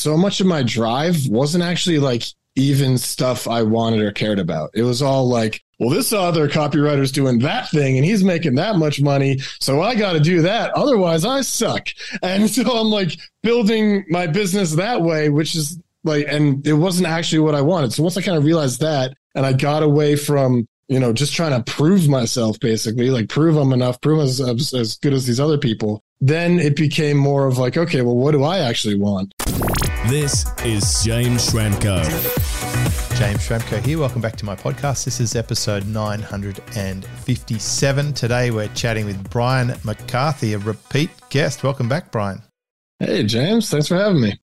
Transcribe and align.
so 0.00 0.16
much 0.16 0.40
of 0.40 0.46
my 0.46 0.62
drive 0.62 1.26
wasn't 1.28 1.62
actually 1.62 1.98
like 1.98 2.24
even 2.56 2.98
stuff 2.98 3.46
I 3.46 3.62
wanted 3.62 4.00
or 4.00 4.12
cared 4.12 4.38
about. 4.38 4.70
It 4.74 4.82
was 4.82 5.02
all 5.02 5.28
like, 5.28 5.62
well, 5.78 5.90
this 5.90 6.12
other 6.12 6.48
copywriter's 6.48 7.12
doing 7.12 7.38
that 7.40 7.70
thing 7.70 7.96
and 7.96 8.04
he's 8.04 8.24
making 8.24 8.56
that 8.56 8.76
much 8.76 9.00
money. 9.00 9.38
So 9.60 9.80
I 9.80 9.94
got 9.94 10.12
to 10.12 10.20
do 10.20 10.42
that. 10.42 10.72
Otherwise, 10.72 11.24
I 11.24 11.40
suck. 11.42 11.88
And 12.22 12.50
so 12.50 12.62
I'm 12.62 12.88
like 12.88 13.18
building 13.42 14.04
my 14.08 14.26
business 14.26 14.74
that 14.74 15.02
way, 15.02 15.28
which 15.28 15.54
is 15.54 15.78
like, 16.04 16.26
and 16.28 16.66
it 16.66 16.74
wasn't 16.74 17.08
actually 17.08 17.40
what 17.40 17.54
I 17.54 17.62
wanted. 17.62 17.92
So 17.92 18.02
once 18.02 18.16
I 18.16 18.22
kind 18.22 18.36
of 18.36 18.44
realized 18.44 18.80
that 18.80 19.14
and 19.34 19.46
I 19.46 19.52
got 19.52 19.82
away 19.82 20.16
from, 20.16 20.66
you 20.88 20.98
know, 20.98 21.12
just 21.12 21.34
trying 21.34 21.52
to 21.52 21.72
prove 21.72 22.08
myself 22.08 22.58
basically, 22.58 23.10
like 23.10 23.28
prove 23.28 23.56
I'm 23.56 23.72
enough, 23.72 24.00
prove 24.00 24.20
as, 24.20 24.40
as, 24.40 24.74
as 24.74 24.96
good 24.98 25.14
as 25.14 25.26
these 25.26 25.40
other 25.40 25.58
people, 25.58 26.02
then 26.20 26.58
it 26.58 26.76
became 26.76 27.16
more 27.16 27.46
of 27.46 27.58
like, 27.58 27.76
okay, 27.76 28.02
well, 28.02 28.16
what 28.16 28.32
do 28.32 28.42
I 28.42 28.58
actually 28.58 28.96
want? 28.96 29.32
This 30.08 30.46
is 30.64 31.04
James 31.04 31.50
Schramko. 31.50 32.02
James 33.18 33.46
Schramko 33.46 33.84
here. 33.84 33.98
Welcome 33.98 34.22
back 34.22 34.34
to 34.36 34.46
my 34.46 34.56
podcast. 34.56 35.04
This 35.04 35.20
is 35.20 35.36
episode 35.36 35.86
957. 35.86 38.12
Today 38.14 38.50
we're 38.50 38.68
chatting 38.68 39.04
with 39.04 39.30
Brian 39.30 39.74
McCarthy, 39.84 40.54
a 40.54 40.58
repeat 40.58 41.10
guest. 41.28 41.62
Welcome 41.62 41.88
back, 41.88 42.10
Brian. 42.10 42.40
Hey, 42.98 43.24
James. 43.24 43.68
Thanks 43.68 43.88
for 43.88 43.96
having 43.96 44.22
me. 44.22 44.40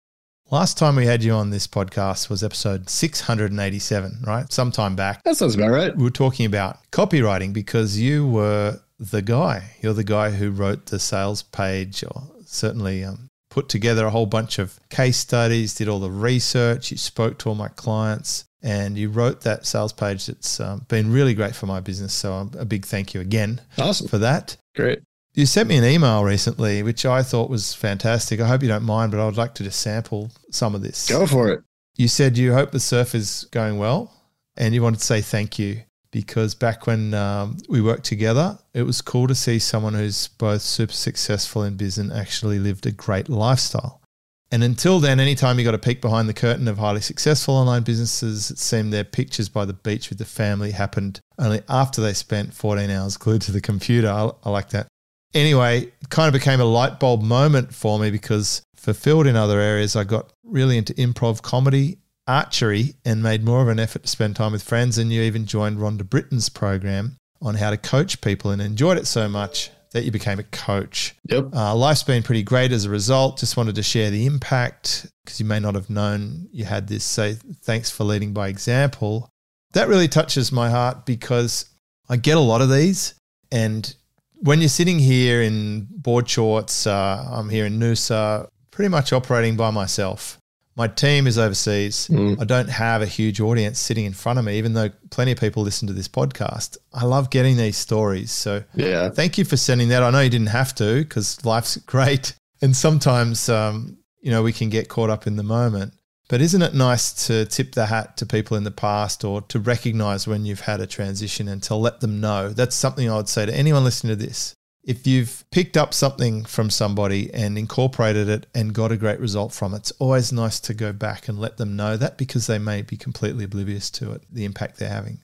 Last 0.51 0.77
time 0.77 0.97
we 0.97 1.05
had 1.05 1.23
you 1.23 1.31
on 1.31 1.49
this 1.49 1.67
podcast 1.67 2.29
was 2.29 2.43
episode 2.43 2.89
687, 2.89 4.23
right? 4.27 4.51
Sometime 4.51 4.95
back. 4.95 5.23
That 5.23 5.37
sounds 5.37 5.55
about 5.55 5.71
right. 5.71 5.95
We 5.95 6.03
were 6.03 6.11
talking 6.11 6.45
about 6.45 6.79
copywriting 6.91 7.53
because 7.53 7.97
you 7.97 8.27
were 8.27 8.79
the 8.99 9.21
guy. 9.21 9.71
You're 9.81 9.93
the 9.93 10.03
guy 10.03 10.31
who 10.31 10.51
wrote 10.51 10.87
the 10.87 10.99
sales 10.99 11.43
page 11.43 12.03
or 12.03 12.23
certainly 12.45 13.03
um, 13.03 13.29
put 13.55 13.69
together 13.69 14.05
a 14.05 14.09
whole 14.09 14.25
bunch 14.25 14.59
of 14.59 14.77
case 14.89 15.15
studies, 15.15 15.73
did 15.75 15.87
all 15.87 16.01
the 16.01 16.11
research, 16.11 16.91
you 16.91 16.97
spoke 16.97 17.37
to 17.37 17.47
all 17.47 17.55
my 17.55 17.69
clients, 17.69 18.43
and 18.61 18.97
you 18.97 19.09
wrote 19.09 19.39
that 19.41 19.65
sales 19.65 19.93
page 19.93 20.25
that's 20.25 20.59
um, 20.59 20.85
been 20.89 21.09
really 21.09 21.33
great 21.33 21.55
for 21.55 21.65
my 21.65 21.79
business. 21.79 22.13
So 22.13 22.49
a 22.59 22.65
big 22.65 22.85
thank 22.85 23.13
you 23.13 23.21
again 23.21 23.61
awesome. 23.77 24.09
for 24.09 24.17
that. 24.17 24.57
Great. 24.75 24.99
You 25.35 25.45
sent 25.45 25.69
me 25.69 25.77
an 25.77 25.85
email 25.85 26.25
recently, 26.25 26.83
which 26.83 27.05
I 27.05 27.23
thought 27.23 27.49
was 27.49 27.73
fantastic. 27.73 28.41
I 28.41 28.47
hope 28.49 28.61
you 28.61 28.67
don't 28.67 28.83
mind, 28.83 29.11
but 29.11 29.21
I 29.21 29.25
would 29.25 29.37
like 29.37 29.53
to 29.55 29.63
just 29.63 29.79
sample 29.79 30.31
some 30.51 30.75
of 30.75 30.81
this. 30.81 31.07
Go 31.07 31.25
for 31.25 31.49
it. 31.49 31.61
You 31.95 32.09
said 32.09 32.37
you 32.37 32.51
hope 32.51 32.71
the 32.71 32.81
surf 32.81 33.15
is 33.15 33.47
going 33.51 33.77
well, 33.77 34.11
and 34.57 34.73
you 34.73 34.83
wanted 34.83 34.99
to 34.99 35.05
say 35.05 35.21
thank 35.21 35.57
you 35.57 35.83
because 36.15 36.55
back 36.55 36.87
when 36.87 37.13
um, 37.13 37.57
we 37.67 37.81
worked 37.81 38.05
together, 38.05 38.57
it 38.73 38.83
was 38.83 39.01
cool 39.01 39.27
to 39.27 39.35
see 39.35 39.59
someone 39.59 39.93
who's 39.93 40.29
both 40.29 40.61
super 40.61 40.93
successful 40.93 41.63
in 41.63 41.75
business 41.75 42.09
and 42.09 42.17
actually 42.17 42.57
lived 42.57 42.85
a 42.85 42.91
great 42.91 43.27
lifestyle. 43.27 44.01
And 44.49 44.63
until 44.63 45.01
then, 45.01 45.19
anytime 45.19 45.59
you 45.59 45.65
got 45.65 45.73
a 45.73 45.77
peek 45.77 45.99
behind 45.99 46.29
the 46.29 46.33
curtain 46.33 46.69
of 46.69 46.77
highly 46.77 47.01
successful 47.01 47.55
online 47.55 47.83
businesses, 47.83 48.49
it 48.49 48.59
seemed 48.59 48.93
their 48.93 49.03
pictures 49.03 49.49
by 49.49 49.65
the 49.65 49.73
beach 49.73 50.07
with 50.07 50.17
the 50.17 50.23
family 50.23 50.71
happened 50.71 51.19
only 51.37 51.61
after 51.67 51.99
they 51.99 52.13
spent 52.13 52.53
14 52.53 52.89
hours 52.89 53.17
glued 53.17 53.41
to 53.41 53.51
the 53.51 53.59
computer. 53.59 54.07
I, 54.07 54.31
I 54.45 54.49
like 54.49 54.69
that. 54.69 54.87
Anyway, 55.33 55.81
it 55.81 56.09
kind 56.09 56.33
of 56.33 56.33
became 56.33 56.61
a 56.61 56.65
light 56.65 56.97
bulb 56.97 57.23
moment 57.23 57.75
for 57.75 57.99
me 57.99 58.09
because 58.09 58.61
fulfilled 58.77 59.27
in 59.27 59.35
other 59.35 59.59
areas, 59.59 59.97
I 59.97 60.05
got 60.05 60.31
really 60.45 60.77
into 60.77 60.93
improv 60.93 61.41
comedy 61.41 61.97
archery 62.27 62.95
and 63.03 63.21
made 63.21 63.43
more 63.43 63.61
of 63.61 63.67
an 63.67 63.79
effort 63.79 64.03
to 64.03 64.07
spend 64.07 64.35
time 64.35 64.51
with 64.51 64.63
friends. 64.63 64.97
And 64.97 65.11
you 65.11 65.21
even 65.21 65.45
joined 65.45 65.77
Rhonda 65.77 66.07
Britten's 66.09 66.49
program 66.49 67.17
on 67.41 67.55
how 67.55 67.69
to 67.69 67.77
coach 67.77 68.21
people 68.21 68.51
and 68.51 68.61
enjoyed 68.61 68.97
it 68.97 69.07
so 69.07 69.27
much 69.27 69.69
that 69.91 70.03
you 70.03 70.11
became 70.11 70.39
a 70.39 70.43
coach. 70.43 71.15
Yep. 71.29 71.53
Uh, 71.53 71.73
life's 71.75 72.03
been 72.03 72.23
pretty 72.23 72.43
great 72.43 72.71
as 72.71 72.85
a 72.85 72.89
result. 72.89 73.39
Just 73.39 73.55
wanted 73.55 73.75
to 73.75 73.83
share 73.83 74.11
the 74.11 74.25
impact 74.25 75.07
because 75.23 75.39
you 75.39 75.45
may 75.45 75.59
not 75.59 75.75
have 75.75 75.89
known 75.89 76.49
you 76.51 76.65
had 76.65 76.87
this. 76.87 77.03
So 77.03 77.33
thanks 77.61 77.89
for 77.89 78.03
leading 78.03 78.33
by 78.33 78.49
example. 78.49 79.29
That 79.71 79.87
really 79.87 80.07
touches 80.07 80.51
my 80.51 80.69
heart 80.69 81.05
because 81.05 81.69
I 82.09 82.17
get 82.17 82.37
a 82.37 82.41
lot 82.41 82.61
of 82.61 82.69
these. 82.69 83.13
And 83.51 83.95
when 84.35 84.59
you're 84.59 84.69
sitting 84.69 84.99
here 84.99 85.41
in 85.41 85.87
board 85.89 86.29
shorts, 86.29 86.85
uh, 86.87 87.27
I'm 87.31 87.49
here 87.49 87.65
in 87.65 87.79
Noosa, 87.79 88.47
pretty 88.71 88.89
much 88.89 89.13
operating 89.13 89.55
by 89.55 89.71
myself. 89.71 90.39
My 90.77 90.87
team 90.89 91.25
is 91.25 91.37
overseas. 91.37 92.09
Mm. 92.11 92.41
I 92.41 92.43
don't 92.43 92.69
have 92.69 93.01
a 93.01 93.05
huge 93.05 93.39
audience 93.39 93.79
sitting 93.79 94.03
in 94.03 94.11
front 94.11 94.39
of 94.39 94.45
me, 94.45 94.57
even 94.57 94.73
though 94.73 94.89
plenty 95.09 95.31
of 95.31 95.39
people 95.39 95.63
listen 95.63 95.87
to 95.87 95.93
this 95.93 96.09
podcast. 96.09 96.77
I 96.93 97.05
love 97.05 97.29
getting 97.29 97.55
these 97.55 97.77
stories. 97.77 98.31
So, 98.31 98.63
yeah, 98.73 99.09
thank 99.09 99.37
you 99.37 99.45
for 99.45 99.55
sending 99.55 99.89
that. 99.89 100.03
I 100.03 100.09
know 100.09 100.19
you 100.19 100.29
didn't 100.29 100.47
have 100.47 100.75
to 100.75 101.03
because 101.03 101.43
life's 101.45 101.77
great. 101.85 102.35
And 102.61 102.75
sometimes, 102.75 103.47
um, 103.47 103.97
you 104.19 104.31
know, 104.31 104.43
we 104.43 104.51
can 104.51 104.69
get 104.69 104.89
caught 104.89 105.09
up 105.09 105.27
in 105.27 105.37
the 105.37 105.43
moment. 105.43 105.93
But 106.27 106.41
isn't 106.41 106.61
it 106.61 106.73
nice 106.73 107.27
to 107.27 107.45
tip 107.45 107.73
the 107.73 107.85
hat 107.85 108.17
to 108.17 108.25
people 108.25 108.57
in 108.57 108.63
the 108.63 108.71
past 108.71 109.23
or 109.23 109.41
to 109.43 109.59
recognize 109.59 110.27
when 110.27 110.43
you've 110.43 110.61
had 110.61 110.81
a 110.81 110.87
transition 110.87 111.47
and 111.47 111.61
to 111.63 111.75
let 111.75 112.01
them 112.01 112.19
know? 112.19 112.49
That's 112.49 112.75
something 112.75 113.09
I 113.09 113.15
would 113.15 113.29
say 113.29 113.45
to 113.45 113.55
anyone 113.55 113.83
listening 113.83 114.17
to 114.17 114.25
this 114.25 114.55
if 114.85 115.07
you've 115.07 115.43
picked 115.49 115.75
up 115.75 115.93
something 115.95 116.45
from 116.45 116.69
somebody 116.69 117.33
and 117.33 117.57
incorporated 117.57 118.29
it 118.29 118.45
and 118.53 118.73
got 118.73 118.91
a 118.91 118.97
great 118.97 119.19
result 119.19 119.51
from 119.51 119.73
it, 119.73 119.77
it's 119.77 119.91
always 119.93 120.31
nice 120.31 120.59
to 120.59 120.75
go 120.75 120.93
back 120.93 121.27
and 121.27 121.39
let 121.39 121.57
them 121.57 121.75
know 121.75 121.97
that 121.97 122.19
because 122.19 122.45
they 122.45 122.59
may 122.59 122.83
be 122.83 122.95
completely 122.95 123.45
oblivious 123.45 123.89
to 123.89 124.11
it, 124.11 124.21
the 124.31 124.45
impact 124.45 124.77
they're 124.77 124.87
having. 124.87 125.21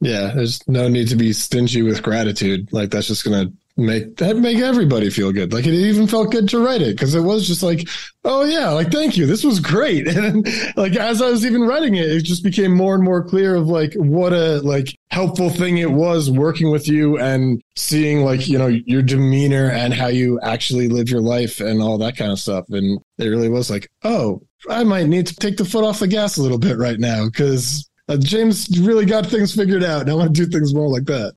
Yeah, 0.00 0.32
there's 0.34 0.60
no 0.68 0.88
need 0.88 1.08
to 1.08 1.16
be 1.16 1.32
stingy 1.32 1.82
with 1.82 2.02
gratitude. 2.02 2.68
Like 2.70 2.90
that's 2.90 3.08
just 3.08 3.24
going 3.24 3.48
to 3.48 3.52
make 3.78 4.16
that 4.16 4.36
make 4.36 4.58
everybody 4.58 5.08
feel 5.08 5.32
good. 5.32 5.52
Like 5.52 5.66
it 5.66 5.72
even 5.72 6.06
felt 6.06 6.32
good 6.32 6.48
to 6.50 6.58
write 6.58 6.82
it 6.82 6.96
because 6.96 7.14
it 7.14 7.20
was 7.20 7.46
just 7.46 7.62
like, 7.62 7.88
oh 8.24 8.44
yeah, 8.44 8.70
like 8.70 8.90
thank 8.90 9.16
you, 9.16 9.24
this 9.24 9.44
was 9.44 9.60
great. 9.60 10.06
And 10.18 10.46
like 10.76 10.96
as 10.96 11.22
I 11.22 11.30
was 11.30 11.46
even 11.46 11.62
writing 11.62 11.94
it, 11.94 12.10
it 12.10 12.22
just 12.22 12.42
became 12.42 12.74
more 12.74 12.94
and 12.96 13.04
more 13.04 13.22
clear 13.22 13.54
of 13.54 13.68
like 13.68 13.94
what 13.94 14.32
a 14.32 14.60
like 14.62 14.98
helpful 15.10 15.48
thing 15.48 15.78
it 15.78 15.92
was 15.92 16.28
working 16.28 16.72
with 16.72 16.88
you 16.88 17.18
and 17.18 17.62
seeing 17.76 18.24
like 18.24 18.48
you 18.48 18.58
know 18.58 18.66
your 18.66 19.02
demeanor 19.02 19.70
and 19.70 19.94
how 19.94 20.08
you 20.08 20.40
actually 20.40 20.88
live 20.88 21.08
your 21.08 21.20
life 21.20 21.60
and 21.60 21.80
all 21.80 21.98
that 21.98 22.16
kind 22.16 22.32
of 22.32 22.40
stuff. 22.40 22.64
And 22.70 23.00
it 23.18 23.28
really 23.28 23.48
was 23.48 23.70
like, 23.70 23.88
oh, 24.02 24.42
I 24.68 24.82
might 24.82 25.06
need 25.06 25.28
to 25.28 25.36
take 25.36 25.56
the 25.56 25.64
foot 25.64 25.84
off 25.84 26.00
the 26.00 26.08
gas 26.08 26.36
a 26.36 26.42
little 26.42 26.58
bit 26.58 26.78
right 26.78 26.98
now 26.98 27.26
because 27.26 27.88
uh, 28.08 28.16
James 28.16 28.78
really 28.80 29.04
got 29.04 29.26
things 29.26 29.54
figured 29.54 29.84
out, 29.84 30.02
and 30.02 30.10
I 30.10 30.14
want 30.14 30.34
to 30.34 30.44
do 30.44 30.50
things 30.50 30.74
more 30.74 30.88
like 30.88 31.04
that. 31.04 31.34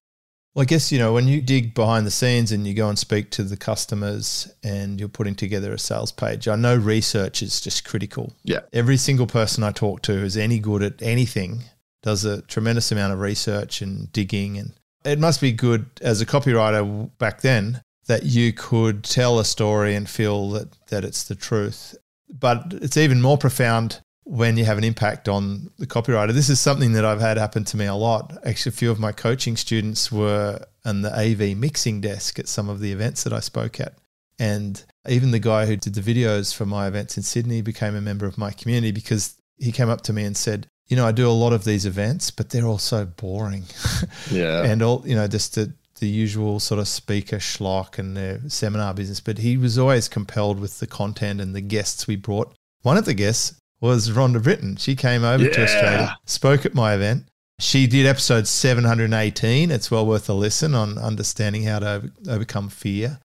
Well, 0.54 0.64
I 0.64 0.66
guess, 0.66 0.92
you 0.92 1.00
know, 1.00 1.14
when 1.14 1.30
you 1.30 1.42
dig 1.42 1.74
behind 1.74 2.06
the 2.06 2.12
scenes 2.12 2.52
and 2.52 2.68
you 2.68 2.74
go 2.74 2.90
and 2.90 3.00
speak 3.00 3.30
to 3.32 3.44
the 3.44 3.56
customers 3.56 4.54
and 4.64 5.00
you're 5.00 5.08
putting 5.08 5.36
together 5.36 5.74
a 5.74 5.80
sales 5.80 6.12
page, 6.12 6.48
I 6.48 6.56
know 6.58 6.76
research 6.76 7.42
is 7.42 7.62
just 7.62 7.86
critical. 7.86 8.34
Yeah. 8.44 8.60
Every 8.74 8.98
single 8.98 9.28
person 9.28 9.64
I 9.64 9.72
talk 9.72 10.02
to 10.04 10.14
who's 10.14 10.36
any 10.36 10.60
good 10.60 10.84
at 10.84 11.02
anything 11.02 11.64
does 12.04 12.26
a 12.26 12.42
tremendous 12.42 12.92
amount 12.92 13.14
of 13.14 13.20
research 13.20 13.82
and 13.82 14.12
digging. 14.12 14.58
And 14.58 14.74
it 15.06 15.20
must 15.20 15.40
be 15.40 15.54
good 15.54 15.86
as 16.02 16.20
a 16.20 16.26
copywriter 16.26 17.10
back 17.18 17.42
then 17.42 17.82
that 18.08 18.24
you 18.24 18.52
could 18.52 19.06
tell 19.06 19.40
a 19.40 19.46
story 19.46 19.96
and 19.96 20.10
feel 20.10 20.50
that, 20.52 20.76
that 20.88 21.06
it's 21.06 21.24
the 21.24 21.36
truth. 21.36 21.96
But 22.30 22.74
it's 22.74 22.98
even 22.98 23.22
more 23.22 23.38
profound 23.38 24.02
when 24.32 24.56
you 24.56 24.64
have 24.64 24.78
an 24.78 24.86
impact 24.86 25.28
on 25.28 25.70
the 25.78 25.86
copywriter. 25.86 26.32
This 26.32 26.48
is 26.50 26.58
something 26.58 26.94
that 26.94 27.04
I've 27.04 27.20
had 27.20 27.36
happen 27.36 27.66
to 27.66 27.76
me 27.76 27.86
a 27.86 27.94
lot. 27.94 28.38
Actually, 28.46 28.70
a 28.70 28.74
few 28.74 28.90
of 28.90 28.98
my 28.98 29.12
coaching 29.12 29.58
students 29.58 30.10
were 30.10 30.58
on 30.86 31.02
the 31.02 31.14
AV 31.14 31.58
mixing 31.58 32.00
desk 32.00 32.40
at 32.40 32.48
some 32.48 32.70
of 32.70 32.80
the 32.80 32.94
events 32.94 33.26
that 33.26 33.34
I 33.34 33.42
spoke 33.42 33.82
at. 33.82 33.96
And 34.40 34.82
even 35.10 35.32
the 35.32 35.40
guy 35.40 35.66
who 35.66 35.76
did 35.76 35.96
the 35.96 36.02
videos 36.02 36.56
for 36.56 36.66
my 36.66 36.88
events 36.88 37.18
in 37.18 37.24
Sydney 37.24 37.62
became 37.62 37.94
a 37.94 38.00
member 38.00 38.26
of 38.26 38.38
my 38.38 38.52
community 38.52 38.94
because 38.94 39.36
he 39.58 39.74
came 39.74 39.90
up 39.90 40.00
to 40.04 40.14
me 40.14 40.24
and 40.24 40.38
said, 40.38 40.66
you 40.88 40.96
know, 40.96 41.06
I 41.06 41.12
do 41.12 41.28
a 41.28 41.30
lot 41.30 41.52
of 41.52 41.66
these 41.66 41.86
events, 41.86 42.32
but 42.32 42.52
they're 42.52 42.66
all 42.66 42.78
so 42.78 43.06
boring. 43.06 43.66
Yeah. 44.32 44.64
and 44.64 44.82
all, 44.82 45.04
you 45.06 45.16
know, 45.16 45.28
just 45.28 45.56
the, 45.56 45.74
the 46.00 46.08
usual 46.08 46.62
sort 46.62 46.80
of 46.80 46.88
speaker 46.88 47.38
schlock 47.40 48.00
and 48.00 48.16
the 48.16 48.42
seminar 48.48 48.94
business. 48.94 49.20
But 49.20 49.40
he 49.40 49.58
was 49.58 49.78
always 49.78 50.08
compelled 50.08 50.62
with 50.62 50.80
the 50.80 50.88
content 50.88 51.42
and 51.42 51.54
the 51.54 51.60
guests 51.60 52.08
we 52.08 52.16
brought. 52.16 52.56
One 52.84 52.96
of 52.96 53.04
the 53.04 53.14
guests 53.14 53.61
was 53.82 54.12
Rhonda 54.12 54.42
Britten. 54.42 54.78
She 54.78 54.96
came 54.96 55.24
over 55.24 55.44
yeah. 55.44 55.52
to 55.52 55.64
Australia, 55.64 56.18
spoke 56.26 56.66
at 56.66 56.74
my 56.74 56.94
event. 56.94 57.28
She 57.60 57.86
did 57.88 58.06
episode 58.06 58.48
718. 58.48 59.70
It's 59.70 59.92
well 59.92 60.06
worth 60.06 60.30
a 60.30 60.34
listen 60.34 60.74
on 60.74 60.98
understanding 60.98 61.64
how 61.64 61.80
to 61.80 62.12
overcome 62.30 62.70
fear. 62.70 63.20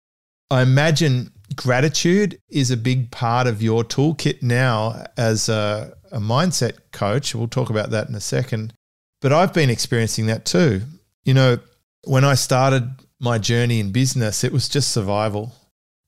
I 0.51 0.62
imagine 0.62 1.33
gratitude 1.56 2.41
is 2.49 2.71
a 2.71 2.77
big 2.77 3.11
part 3.11 3.47
of 3.47 3.62
your 3.62 3.85
toolkit 3.85 4.43
now 4.43 5.05
as 5.17 5.49
a, 5.49 5.95
a 6.11 6.19
mindset 6.19 6.79
coach. 6.93 7.35
We'll 7.35 7.49
talk 7.49 7.71
about 7.71 7.91
that 7.91 8.09
in 8.09 8.15
a 8.15 8.21
second. 8.21 8.73
But 9.21 9.33
I've 9.33 9.55
been 9.55 9.71
experiencing 9.71 10.27
that 10.27 10.45
too. 10.45 10.83
You 11.25 11.35
know, 11.35 11.59
when 12.05 12.25
I 12.25 12.35
started 12.35 12.91
my 13.21 13.39
journey 13.39 13.81
in 13.81 13.93
business, 13.93 14.45
it 14.45 14.53
was 14.53 14.69
just 14.69 14.91
survival. 14.91 15.53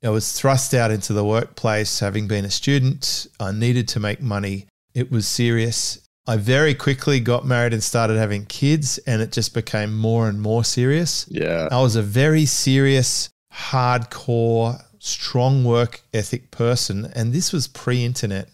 I 0.07 0.11
was 0.11 0.33
thrust 0.33 0.73
out 0.73 0.93
into 0.93 1.13
the 1.13 1.25
workplace 1.25 1.99
having 1.99 2.29
been 2.29 2.45
a 2.45 2.51
student. 2.51 3.27
I 3.41 3.51
needed 3.51 3.89
to 3.89 4.01
make 4.01 4.21
money. 4.21 4.67
It 4.95 5.11
was 5.11 5.27
serious. 5.27 5.99
I 6.29 6.37
very 6.37 6.75
quickly 6.75 7.19
got 7.19 7.45
married 7.45 7.73
and 7.73 7.83
started 7.83 8.17
having 8.17 8.47
kids, 8.47 8.99
and 8.99 9.21
it 9.21 9.33
just 9.33 9.53
became 9.53 9.97
more 9.97 10.29
and 10.29 10.41
more 10.41 10.65
serious. 10.65 11.27
Yeah. 11.29 11.69
I 11.71 11.81
was 11.83 11.97
a 11.97 12.03
very 12.03 12.47
serious, 12.47 13.31
hardcore, 13.53 14.83
strong 14.99 15.65
work 15.65 16.03
ethic 16.15 16.51
person, 16.51 17.11
and 17.15 17.33
this 17.33 17.53
was 17.53 17.69
pre 17.69 18.05
internet. 18.05 18.49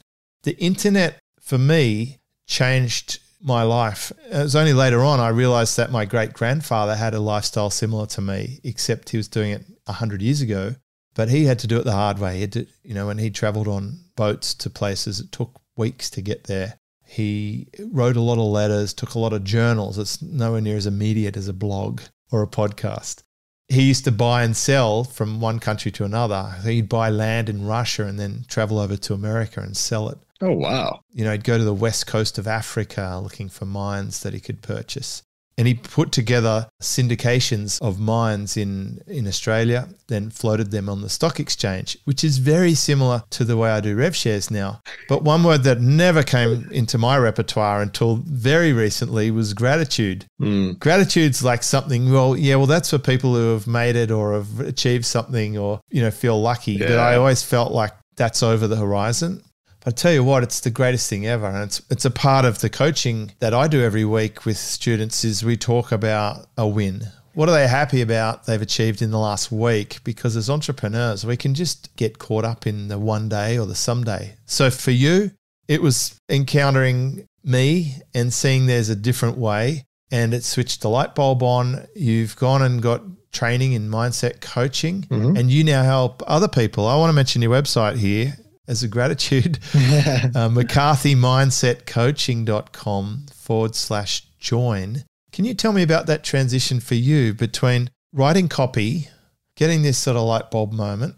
the 0.44 0.58
internet 0.58 1.18
for 1.40 1.58
me 1.58 2.18
changed 2.46 3.20
my 3.40 3.62
life. 3.62 4.12
It 4.30 4.42
was 4.42 4.56
only 4.56 4.72
later 4.72 5.02
on 5.02 5.20
I 5.20 5.28
realized 5.28 5.76
that 5.76 5.90
my 5.90 6.04
great 6.04 6.32
grandfather 6.32 6.94
had 6.94 7.14
a 7.14 7.20
lifestyle 7.20 7.70
similar 7.70 8.06
to 8.06 8.20
me, 8.20 8.60
except 8.64 9.10
he 9.10 9.16
was 9.16 9.28
doing 9.28 9.52
it 9.52 9.64
100 9.86 10.22
years 10.22 10.40
ago. 10.40 10.74
But 11.14 11.28
he 11.28 11.44
had 11.44 11.58
to 11.60 11.66
do 11.66 11.78
it 11.78 11.84
the 11.84 11.92
hard 11.92 12.18
way. 12.18 12.36
He 12.36 12.40
had 12.42 12.52
to, 12.52 12.66
you 12.82 12.94
know, 12.94 13.06
when 13.06 13.18
he 13.18 13.30
traveled 13.30 13.68
on 13.68 13.98
boats 14.16 14.54
to 14.54 14.70
places, 14.70 15.20
it 15.20 15.32
took 15.32 15.60
weeks 15.76 16.08
to 16.10 16.22
get 16.22 16.44
there. 16.44 16.78
He 17.04 17.68
wrote 17.90 18.16
a 18.16 18.22
lot 18.22 18.38
of 18.38 18.46
letters, 18.46 18.94
took 18.94 19.14
a 19.14 19.18
lot 19.18 19.34
of 19.34 19.44
journals. 19.44 19.98
It's 19.98 20.22
nowhere 20.22 20.62
near 20.62 20.76
as 20.76 20.86
immediate 20.86 21.36
as 21.36 21.48
a 21.48 21.52
blog 21.52 22.00
or 22.30 22.42
a 22.42 22.46
podcast. 22.46 23.22
He 23.68 23.82
used 23.82 24.04
to 24.04 24.12
buy 24.12 24.42
and 24.42 24.56
sell 24.56 25.04
from 25.04 25.40
one 25.40 25.58
country 25.58 25.90
to 25.92 26.04
another. 26.04 26.56
He'd 26.64 26.88
buy 26.88 27.10
land 27.10 27.48
in 27.48 27.66
Russia 27.66 28.06
and 28.06 28.18
then 28.18 28.44
travel 28.48 28.78
over 28.78 28.96
to 28.96 29.14
America 29.14 29.60
and 29.60 29.76
sell 29.76 30.08
it. 30.08 30.18
Oh, 30.40 30.52
wow. 30.52 31.00
You 31.12 31.24
know, 31.24 31.32
he'd 31.32 31.44
go 31.44 31.58
to 31.58 31.64
the 31.64 31.74
west 31.74 32.06
coast 32.06 32.38
of 32.38 32.46
Africa 32.46 33.20
looking 33.22 33.48
for 33.48 33.64
mines 33.64 34.22
that 34.22 34.34
he 34.34 34.40
could 34.40 34.62
purchase. 34.62 35.22
And 35.58 35.68
he 35.68 35.74
put 35.74 36.12
together 36.12 36.68
syndications 36.80 37.80
of 37.82 38.00
mines 38.00 38.56
in, 38.56 39.00
in 39.06 39.26
Australia, 39.26 39.88
then 40.08 40.30
floated 40.30 40.70
them 40.70 40.88
on 40.88 41.02
the 41.02 41.08
stock 41.08 41.38
exchange, 41.40 41.98
which 42.04 42.24
is 42.24 42.38
very 42.38 42.74
similar 42.74 43.22
to 43.30 43.44
the 43.44 43.56
way 43.56 43.70
I 43.70 43.80
do 43.80 43.94
rev 43.94 44.16
shares 44.16 44.50
now. 44.50 44.80
But 45.08 45.22
one 45.22 45.44
word 45.44 45.62
that 45.64 45.80
never 45.80 46.22
came 46.22 46.68
into 46.72 46.98
my 46.98 47.18
repertoire 47.18 47.82
until 47.82 48.16
very 48.16 48.72
recently 48.72 49.30
was 49.30 49.54
gratitude. 49.54 50.24
Mm. 50.40 50.78
Gratitude's 50.78 51.44
like 51.44 51.62
something, 51.62 52.10
well, 52.10 52.36
yeah, 52.36 52.56
well, 52.56 52.66
that's 52.66 52.90
for 52.90 52.98
people 52.98 53.34
who 53.34 53.52
have 53.52 53.66
made 53.66 53.96
it 53.96 54.10
or 54.10 54.32
have 54.34 54.60
achieved 54.60 55.04
something 55.04 55.58
or, 55.58 55.80
you 55.90 56.02
know, 56.02 56.10
feel 56.10 56.40
lucky. 56.40 56.78
But 56.78 56.98
I 56.98 57.16
always 57.16 57.42
felt 57.42 57.72
like 57.72 57.92
that's 58.16 58.42
over 58.42 58.66
the 58.66 58.76
horizon. 58.76 59.42
But 59.84 59.94
I 59.94 59.96
tell 59.96 60.12
you 60.12 60.22
what, 60.24 60.42
it's 60.42 60.60
the 60.60 60.70
greatest 60.70 61.08
thing 61.10 61.26
ever. 61.26 61.46
And 61.46 61.64
it's 61.64 61.82
it's 61.90 62.04
a 62.04 62.10
part 62.10 62.44
of 62.44 62.60
the 62.60 62.70
coaching 62.70 63.32
that 63.40 63.52
I 63.54 63.66
do 63.68 63.82
every 63.82 64.04
week 64.04 64.44
with 64.44 64.56
students 64.56 65.24
is 65.24 65.44
we 65.44 65.56
talk 65.56 65.92
about 65.92 66.46
a 66.56 66.66
win. 66.66 67.02
What 67.34 67.48
are 67.48 67.52
they 67.52 67.66
happy 67.66 68.02
about 68.02 68.44
they've 68.44 68.60
achieved 68.60 69.00
in 69.00 69.10
the 69.10 69.18
last 69.18 69.50
week? 69.50 70.00
Because 70.04 70.36
as 70.36 70.50
entrepreneurs, 70.50 71.24
we 71.24 71.36
can 71.36 71.54
just 71.54 71.94
get 71.96 72.18
caught 72.18 72.44
up 72.44 72.66
in 72.66 72.88
the 72.88 72.98
one 72.98 73.28
day 73.30 73.58
or 73.58 73.64
the 73.66 73.74
someday. 73.74 74.34
So 74.44 74.70
for 74.70 74.90
you, 74.90 75.30
it 75.66 75.80
was 75.80 76.14
encountering 76.28 77.26
me 77.42 77.96
and 78.14 78.32
seeing 78.32 78.66
there's 78.66 78.90
a 78.90 78.96
different 78.96 79.38
way 79.38 79.84
and 80.10 80.34
it 80.34 80.44
switched 80.44 80.82
the 80.82 80.90
light 80.90 81.14
bulb 81.14 81.42
on. 81.42 81.86
You've 81.96 82.36
gone 82.36 82.60
and 82.60 82.82
got 82.82 83.02
training 83.32 83.72
in 83.72 83.88
mindset 83.88 84.42
coaching 84.42 85.06
Mhm. 85.10 85.38
and 85.38 85.50
you 85.50 85.64
now 85.64 85.82
help 85.84 86.22
other 86.26 86.48
people. 86.48 86.86
I 86.86 86.96
want 86.96 87.08
to 87.08 87.14
mention 87.14 87.40
your 87.40 87.50
website 87.50 87.96
here 87.96 88.36
as 88.68 88.82
a 88.82 88.88
gratitude 88.88 89.58
uh, 89.74 90.48
McCarthyMindsetCoaching.com 90.48 93.26
forward 93.34 93.74
slash 93.74 94.26
join. 94.38 95.04
Can 95.32 95.44
you 95.44 95.54
tell 95.54 95.72
me 95.72 95.82
about 95.82 96.06
that 96.06 96.24
transition 96.24 96.80
for 96.80 96.94
you 96.94 97.34
between 97.34 97.90
writing 98.12 98.48
copy, 98.48 99.08
getting 99.56 99.82
this 99.82 99.98
sort 99.98 100.16
of 100.16 100.24
light 100.24 100.50
bulb 100.50 100.72
moment, 100.72 101.16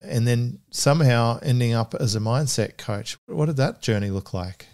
and 0.00 0.26
then 0.26 0.58
somehow 0.70 1.38
ending 1.42 1.72
up 1.72 1.94
as 1.94 2.14
a 2.14 2.20
mindset 2.20 2.78
coach? 2.78 3.16
What 3.26 3.46
did 3.46 3.56
that 3.56 3.82
journey 3.82 4.10
look 4.10 4.32
like? 4.32 4.66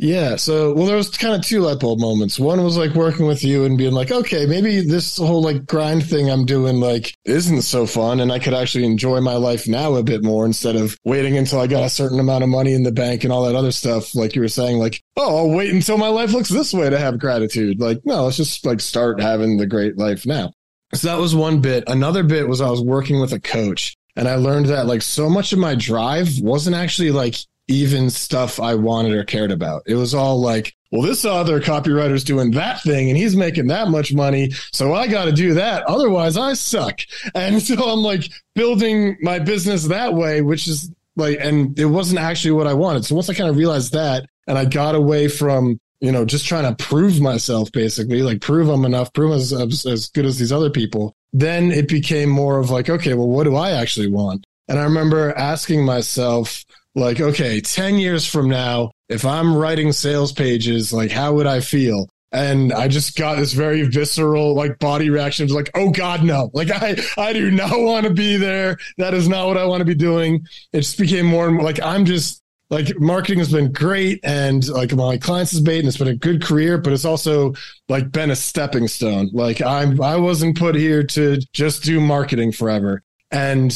Yeah. 0.00 0.36
So, 0.36 0.72
well, 0.72 0.86
there 0.86 0.96
was 0.96 1.14
kind 1.14 1.34
of 1.34 1.42
two 1.42 1.60
light 1.60 1.78
bulb 1.78 2.00
moments. 2.00 2.38
One 2.38 2.64
was 2.64 2.78
like 2.78 2.94
working 2.94 3.26
with 3.26 3.44
you 3.44 3.66
and 3.66 3.76
being 3.76 3.92
like, 3.92 4.10
okay, 4.10 4.46
maybe 4.46 4.80
this 4.80 5.18
whole 5.18 5.42
like 5.42 5.66
grind 5.66 6.08
thing 6.08 6.30
I'm 6.30 6.46
doing 6.46 6.80
like 6.80 7.14
isn't 7.26 7.60
so 7.62 7.84
fun, 7.84 8.20
and 8.20 8.32
I 8.32 8.38
could 8.38 8.54
actually 8.54 8.86
enjoy 8.86 9.20
my 9.20 9.34
life 9.34 9.68
now 9.68 9.96
a 9.96 10.02
bit 10.02 10.24
more 10.24 10.46
instead 10.46 10.74
of 10.74 10.96
waiting 11.04 11.36
until 11.36 11.60
I 11.60 11.66
got 11.66 11.84
a 11.84 11.90
certain 11.90 12.18
amount 12.18 12.44
of 12.44 12.48
money 12.48 12.72
in 12.72 12.82
the 12.82 12.90
bank 12.90 13.24
and 13.24 13.32
all 13.32 13.44
that 13.44 13.54
other 13.54 13.72
stuff. 13.72 14.14
Like 14.14 14.34
you 14.34 14.40
were 14.40 14.48
saying, 14.48 14.78
like, 14.78 15.02
oh, 15.18 15.36
I'll 15.36 15.54
wait 15.54 15.70
until 15.70 15.98
my 15.98 16.08
life 16.08 16.32
looks 16.32 16.48
this 16.48 16.72
way 16.72 16.88
to 16.88 16.98
have 16.98 17.18
gratitude. 17.18 17.78
Like, 17.78 18.00
no, 18.06 18.24
let's 18.24 18.38
just 18.38 18.64
like 18.64 18.80
start 18.80 19.20
having 19.20 19.58
the 19.58 19.66
great 19.66 19.98
life 19.98 20.24
now. 20.24 20.54
So 20.94 21.08
that 21.08 21.20
was 21.20 21.34
one 21.34 21.60
bit. 21.60 21.84
Another 21.88 22.22
bit 22.22 22.48
was 22.48 22.62
I 22.62 22.70
was 22.70 22.80
working 22.80 23.20
with 23.20 23.34
a 23.34 23.40
coach 23.40 23.98
and 24.16 24.26
I 24.28 24.36
learned 24.36 24.66
that 24.66 24.86
like 24.86 25.02
so 25.02 25.28
much 25.28 25.52
of 25.52 25.58
my 25.58 25.74
drive 25.74 26.40
wasn't 26.40 26.76
actually 26.76 27.10
like 27.10 27.36
even 27.70 28.10
stuff 28.10 28.60
I 28.60 28.74
wanted 28.74 29.12
or 29.12 29.24
cared 29.24 29.52
about. 29.52 29.82
It 29.86 29.94
was 29.94 30.14
all 30.14 30.40
like, 30.40 30.74
well, 30.90 31.02
this 31.02 31.24
other 31.24 31.60
copywriter's 31.60 32.24
doing 32.24 32.50
that 32.52 32.82
thing 32.82 33.08
and 33.08 33.16
he's 33.16 33.36
making 33.36 33.68
that 33.68 33.88
much 33.88 34.12
money. 34.12 34.50
So 34.72 34.92
I 34.92 35.06
got 35.06 35.26
to 35.26 35.32
do 35.32 35.54
that. 35.54 35.84
Otherwise 35.84 36.36
I 36.36 36.54
suck. 36.54 37.00
And 37.34 37.62
so 37.62 37.74
I'm 37.74 38.00
like 38.00 38.24
building 38.54 39.16
my 39.22 39.38
business 39.38 39.84
that 39.84 40.14
way, 40.14 40.42
which 40.42 40.66
is 40.66 40.90
like, 41.16 41.38
and 41.40 41.78
it 41.78 41.86
wasn't 41.86 42.20
actually 42.20 42.52
what 42.52 42.66
I 42.66 42.74
wanted. 42.74 43.04
So 43.04 43.14
once 43.14 43.30
I 43.30 43.34
kind 43.34 43.48
of 43.48 43.56
realized 43.56 43.92
that 43.92 44.26
and 44.46 44.58
I 44.58 44.64
got 44.64 44.94
away 44.94 45.28
from 45.28 45.78
you 46.00 46.10
know, 46.10 46.24
just 46.24 46.46
trying 46.46 46.64
to 46.64 46.82
prove 46.82 47.20
myself, 47.20 47.70
basically, 47.72 48.22
like 48.22 48.40
prove 48.40 48.68
I'm 48.68 48.86
enough, 48.86 49.12
prove 49.12 49.32
as, 49.32 49.52
as, 49.52 49.84
as 49.84 50.08
good 50.08 50.24
as 50.24 50.38
these 50.38 50.50
other 50.50 50.70
people. 50.70 51.14
Then 51.32 51.70
it 51.70 51.88
became 51.88 52.30
more 52.30 52.58
of 52.58 52.70
like, 52.70 52.88
okay, 52.88 53.12
well, 53.14 53.28
what 53.28 53.44
do 53.44 53.54
I 53.54 53.72
actually 53.72 54.08
want? 54.08 54.46
And 54.66 54.78
I 54.78 54.84
remember 54.84 55.36
asking 55.36 55.84
myself, 55.84 56.64
like, 56.94 57.20
okay, 57.20 57.60
10 57.60 57.96
years 57.96 58.26
from 58.26 58.48
now, 58.48 58.90
if 59.08 59.24
I'm 59.24 59.56
writing 59.56 59.92
sales 59.92 60.32
pages, 60.32 60.92
like, 60.92 61.10
how 61.10 61.34
would 61.34 61.46
I 61.46 61.60
feel? 61.60 62.08
And 62.32 62.72
I 62.72 62.86
just 62.86 63.16
got 63.16 63.38
this 63.38 63.52
very 63.52 63.82
visceral, 63.82 64.54
like 64.54 64.78
body 64.78 65.10
reaction 65.10 65.48
like, 65.48 65.70
oh 65.74 65.90
God, 65.90 66.22
no. 66.22 66.50
Like 66.54 66.70
I, 66.70 66.96
I 67.16 67.32
do 67.32 67.50
not 67.50 67.72
want 67.80 68.06
to 68.06 68.14
be 68.14 68.36
there. 68.36 68.78
That 68.98 69.14
is 69.14 69.28
not 69.28 69.48
what 69.48 69.56
I 69.56 69.64
want 69.64 69.80
to 69.80 69.84
be 69.84 69.96
doing. 69.96 70.46
It 70.72 70.82
just 70.82 70.98
became 70.98 71.26
more 71.26 71.46
and 71.46 71.56
more 71.56 71.64
like 71.64 71.82
I'm 71.82 72.04
just 72.04 72.40
like 72.70 72.98
marketing 73.00 73.40
has 73.40 73.50
been 73.50 73.72
great 73.72 74.20
and 74.22 74.66
like 74.68 74.94
my 74.94 75.18
clients 75.18 75.50
has 75.50 75.62
made 75.62 75.80
and 75.80 75.88
it's 75.88 75.96
been 75.96 76.06
a 76.06 76.14
good 76.14 76.40
career, 76.42 76.78
but 76.78 76.92
it's 76.92 77.04
also 77.04 77.52
like 77.88 78.12
been 78.12 78.30
a 78.30 78.36
stepping 78.36 78.86
stone. 78.86 79.28
Like 79.32 79.60
I'm 79.60 80.00
I 80.00 80.16
wasn't 80.16 80.56
put 80.56 80.76
here 80.76 81.02
to 81.02 81.40
just 81.52 81.82
do 81.82 82.00
marketing 82.00 82.52
forever. 82.52 83.02
And 83.32 83.72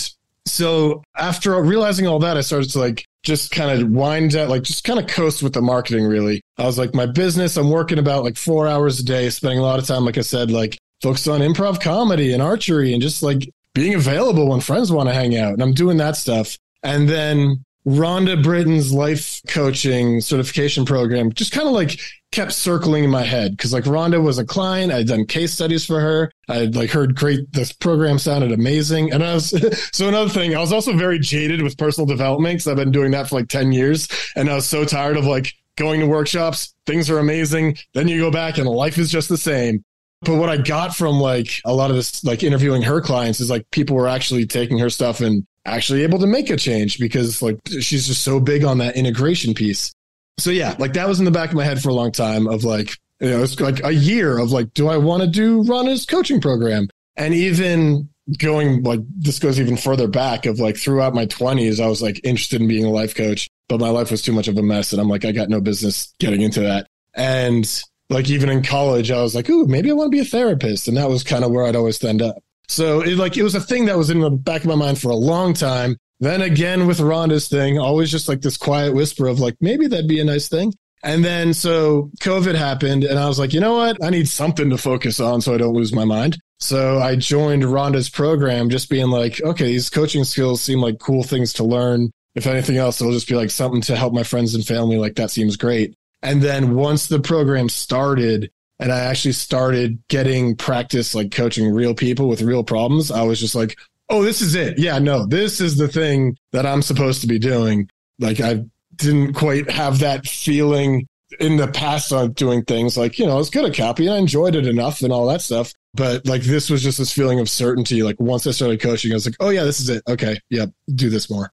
so 0.47 1.03
after 1.17 1.61
realizing 1.61 2.07
all 2.07 2.21
that, 2.21 2.37
I 2.37 2.41
started 2.41 2.71
to 2.71 2.79
like 2.79 3.04
just 3.25 3.51
kind 3.51 3.81
of 3.81 3.91
wind 3.91 4.33
down, 4.33 4.49
like 4.49 4.63
just 4.63 4.85
kind 4.85 4.99
of 4.99 5.07
coast 5.07 5.43
with 5.43 5.55
the 5.55 5.63
marketing 5.63 6.05
really. 6.05 6.43
I 6.59 6.65
was 6.65 6.79
like, 6.79 6.95
my 6.95 7.07
business, 7.07 7.57
I'm 7.57 7.71
working 7.71 7.99
about 7.99 8.23
like 8.23 8.37
four 8.37 8.69
hours 8.69 9.01
a 9.01 9.05
day, 9.05 9.31
spending 9.31 9.59
a 9.59 9.63
lot 9.63 9.79
of 9.79 9.87
time, 9.87 10.05
like 10.05 10.19
I 10.19 10.23
said, 10.23 10.51
like 10.51 10.79
focused 11.03 11.29
on 11.29 11.41
improv 11.41 11.81
comedy 11.81 12.33
and 12.33 12.43
archery 12.43 12.93
and 12.93 13.03
just 13.03 13.23
like 13.23 13.51
being 13.75 13.95
available 13.95 14.49
when 14.49 14.61
friends 14.61 14.93
want 14.93 15.09
to 15.09 15.15
hang 15.15 15.37
out. 15.37 15.55
And 15.55 15.63
I'm 15.63 15.73
doing 15.73 15.97
that 15.97 16.17
stuff. 16.17 16.57
And 16.83 17.09
then 17.09 17.65
Rhonda 17.87 18.43
Britten's 18.43 18.93
life 18.93 19.41
coaching 19.49 20.21
certification 20.21 20.85
program 20.85 21.33
just 21.33 21.53
kind 21.53 21.67
of 21.67 21.75
like 21.75 21.99
kept 22.35 22.53
circling 22.53 23.05
in 23.05 23.11
my 23.11 23.23
head 23.23 23.57
because 23.57 23.73
like 23.73 23.85
Rhonda 23.85 24.21
was 24.21 24.39
a 24.39 24.45
client. 24.45 24.93
I'd 24.93 25.07
done 25.07 25.25
case 25.25 25.55
studies 25.55 25.87
for 25.87 26.01
her. 26.01 26.33
I'd 26.49 26.75
like 26.75 26.91
heard 26.91 27.15
great. 27.15 27.51
This 27.53 27.73
program 27.73 28.19
sounded 28.19 28.51
amazing. 28.51 29.13
And 29.13 29.23
I 29.23 29.35
was, 29.35 29.51
so 29.93 30.09
another 30.09 30.29
thing, 30.29 30.55
I 30.55 30.61
was 30.61 30.73
also 30.73 30.97
very 30.97 31.21
jaded 31.21 31.63
with 31.63 31.79
personal 31.79 32.07
development 32.07 32.55
because 32.55 32.67
I've 32.67 32.77
been 32.77 32.91
doing 32.91 33.13
that 33.13 33.29
for 33.29 33.37
like 33.37 33.49
10 33.49 33.71
years. 33.71 34.09
And 34.35 34.51
I 34.51 34.57
was 34.57 34.67
so 34.67 34.85
tired 34.85 35.17
of 35.17 35.25
like 35.25 35.53
going 35.77 36.01
to 36.01 36.07
workshops. 36.07 36.75
Things 36.87 37.09
are 37.09 37.21
amazing. 37.21 37.77
Then 37.95 38.09
you 38.09 38.19
go 38.19 38.33
back 38.33 38.59
and 38.59 38.69
life 38.69 38.99
is 38.99 39.13
just 39.13 39.29
the 39.29 39.39
same. 39.39 39.85
But 40.23 40.37
what 40.37 40.49
I 40.49 40.57
got 40.57 40.97
from 40.97 41.21
like 41.21 41.61
a 41.65 41.73
lot 41.73 41.91
of 41.91 41.97
this, 41.97 42.25
like 42.25 42.43
interviewing 42.43 42.83
her 42.83 43.01
clients 43.01 43.39
is 43.39 43.49
like 43.49 43.71
people 43.71 43.95
were 43.95 44.09
actually 44.09 44.47
taking 44.47 44.79
her 44.79 44.91
stuff 44.91 45.21
and 45.21 45.47
actually 45.67 46.03
able 46.03 46.19
to 46.19 46.27
make 46.27 46.51
a 46.51 46.57
change 46.57 46.99
because 46.99 47.41
like 47.41 47.59
she's 47.81 48.09
just 48.09 48.25
so 48.25 48.41
big 48.41 48.65
on 48.65 48.79
that 48.79 48.97
integration 48.97 49.55
piece. 49.55 49.95
So 50.39 50.51
yeah, 50.51 50.75
like 50.79 50.95
that 50.95 51.09
was 51.09 51.19
in 51.19 51.25
the 51.25 51.31
back 51.31 51.51
of 51.51 51.57
my 51.57 51.65
head 51.65 51.81
for 51.81 51.91
a 51.91 51.95
long 51.95 52.13
time 52.13 52.47
of 52.47 52.65
like, 52.65 52.99
you 53.21 53.31
know, 53.31 53.43
it's 53.43 53.59
like 53.61 53.85
a 53.85 53.93
year 53.93 54.39
of 54.39 54.51
like, 54.51 54.75
do 54.75 54.89
I 54.89 54.97
want 54.97 55.23
to 55.23 55.29
do 55.29 55.63
Rhonda's 55.63 56.07
coaching 56.07 56.41
program? 56.41 56.89
And 57.17 57.33
even 57.33 58.09
going 58.39 58.83
like, 58.83 59.01
this 59.17 59.39
goes 59.39 59.61
even 59.61 59.77
further 59.77 60.09
back 60.09 60.47
of 60.47 60.59
like 60.59 60.77
throughout 60.77 61.15
my 61.15 61.27
twenties, 61.27 61.79
I 61.79 61.87
was 61.87 62.03
like 62.03 62.21
interested 62.25 62.61
in 62.61 62.69
being 62.69 62.85
a 62.85 62.91
life 62.91 63.15
coach, 63.15 63.49
but 63.69 63.81
my 63.81 63.91
life 63.91 64.11
was 64.11 64.23
too 64.23 64.33
much 64.33 64.49
of 64.49 64.59
a 64.59 64.63
mess. 64.63 64.93
And 64.93 65.01
I'm 65.01 65.09
like, 65.09 65.25
I 65.25 65.33
got 65.33 65.49
no 65.49 65.61
business 65.61 66.13
getting 66.19 66.43
into 66.43 66.61
that. 66.61 66.89
And 67.15 67.71
like 68.11 68.29
even 68.29 68.49
in 68.49 68.63
college, 68.63 69.11
I 69.11 69.23
was 69.23 69.35
like, 69.35 69.49
ooh, 69.49 69.67
maybe 69.67 69.91
I 69.91 69.95
want 69.95 70.09
to 70.09 70.17
be 70.17 70.21
a 70.21 70.25
therapist. 70.25 70.89
And 70.89 70.97
that 70.97 71.09
was 71.09 71.23
kind 71.23 71.45
of 71.45 71.53
where 71.53 71.65
I'd 71.65 71.77
always 71.77 72.03
end 72.03 72.23
up. 72.23 72.43
So 72.67 73.03
it 73.03 73.17
like 73.17 73.37
it 73.37 73.43
was 73.43 73.55
a 73.55 73.61
thing 73.61 73.87
that 73.87 73.99
was 73.99 74.11
in 74.11 74.21
the 74.21 74.31
back 74.31 74.63
of 74.63 74.67
my 74.67 74.75
mind 74.75 74.99
for 74.99 75.11
a 75.11 75.17
long 75.17 75.55
time. 75.55 75.97
Then 76.21 76.43
again 76.43 76.87
with 76.87 76.99
Rhonda's 76.99 77.49
thing, 77.49 77.79
always 77.79 78.11
just 78.11 78.29
like 78.29 78.41
this 78.41 78.57
quiet 78.57 78.95
whisper 78.95 79.27
of 79.27 79.41
like 79.41 79.57
maybe 79.61 79.87
that'd 79.87 80.09
be 80.09 80.21
a 80.21 80.25
nice 80.25 80.49
thing. 80.49 80.73
And 81.03 81.23
then 81.23 81.53
so 81.53 82.11
COVID 82.21 82.55
happened 82.55 83.05
and 83.05 83.19
I 83.19 83.29
was 83.29 83.39
like, 83.39 83.53
you 83.53 83.61
know 83.61 83.75
what? 83.75 84.03
I 84.03 84.11
need 84.11 84.27
something 84.27 84.71
to 84.71 84.79
focus 84.79 85.21
on 85.21 85.43
so 85.43 85.55
I 85.55 85.59
don't 85.59 85.75
lose 85.75 85.93
my 85.93 86.05
mind. 86.05 86.39
So 86.61 86.99
I 86.99 87.17
joined 87.17 87.63
Rhonda's 87.63 88.09
program 88.09 88.71
just 88.71 88.89
being 88.89 89.09
like, 89.09 89.43
okay, 89.43 89.67
these 89.67 89.91
coaching 89.91 90.25
skills 90.25 90.63
seem 90.63 90.81
like 90.81 90.99
cool 90.99 91.23
things 91.23 91.53
to 91.55 91.65
learn. 91.65 92.11
If 92.35 92.47
anything 92.47 92.79
else, 92.79 93.01
it'll 93.01 93.13
just 93.13 93.29
be 93.29 93.35
like 93.35 93.51
something 93.51 93.83
to 93.83 93.97
help 93.97 94.15
my 94.15 94.23
friends 94.23 94.55
and 94.55 94.67
family. 94.67 94.97
Like 94.97 95.17
that 95.17 95.31
seems 95.31 95.57
great. 95.59 95.95
And 96.23 96.41
then 96.41 96.75
once 96.75 97.07
the 97.07 97.21
program 97.21 97.69
started, 97.69 98.51
and 98.81 98.91
I 98.91 99.01
actually 99.01 99.33
started 99.33 100.03
getting 100.09 100.57
practice 100.57 101.15
like 101.15 101.31
coaching 101.31 101.73
real 101.73 101.95
people 101.95 102.29
with 102.29 102.41
real 102.43 102.65
problems, 102.65 103.11
I 103.11 103.23
was 103.23 103.39
just 103.39 103.55
like, 103.55 103.77
oh, 104.09 104.23
this 104.23 104.41
is 104.41 104.55
it. 104.55 104.79
Yeah, 104.79 104.99
no, 104.99 105.27
this 105.27 105.61
is 105.61 105.77
the 105.77 105.89
thing 105.89 106.37
that 106.53 106.67
I'm 106.67 106.83
supposed 106.83 107.21
to 107.23 107.27
be 107.27 107.39
doing. 107.39 107.89
Like 108.19 108.41
I 108.41 108.65
didn't 108.97 109.35
quite 109.35 109.71
have 109.71 109.99
that 110.01 110.27
feeling 110.27 111.07
in 111.41 111.57
the 111.57 111.69
past 111.69 112.13
on 112.13 112.33
doing 112.33 112.63
things 112.65 112.97
like, 112.97 113.19
you 113.19 113.27
know, 113.27 113.33
I 113.33 113.37
was 113.37 113.51
good 113.51 113.65
at 113.65 113.75
copy 113.75 114.07
and 114.07 114.15
I 114.15 114.19
enjoyed 114.19 114.55
it 114.55 114.67
enough 114.67 115.03
and 115.03 115.13
all 115.13 115.27
that 115.27 115.41
stuff. 115.41 115.73
But 115.95 116.27
like 116.27 116.43
this 116.43 116.71
was 116.71 116.83
just 116.83 116.99
this 116.99 117.13
feeling 117.13 117.41
of 117.41 117.49
certainty. 117.49 118.03
Like 118.03 118.21
once 118.21 118.47
I 118.47 118.51
started 118.51 118.81
coaching, 118.81 119.13
I 119.13 119.15
was 119.15 119.27
like, 119.27 119.37
oh 119.41 119.51
yeah, 119.51 119.65
this 119.65 119.81
is 119.81 119.89
it. 119.89 120.03
Okay. 120.09 120.39
Yeah. 120.51 120.67
Do 120.95 121.11
this 121.11 121.31
more. 121.31 121.51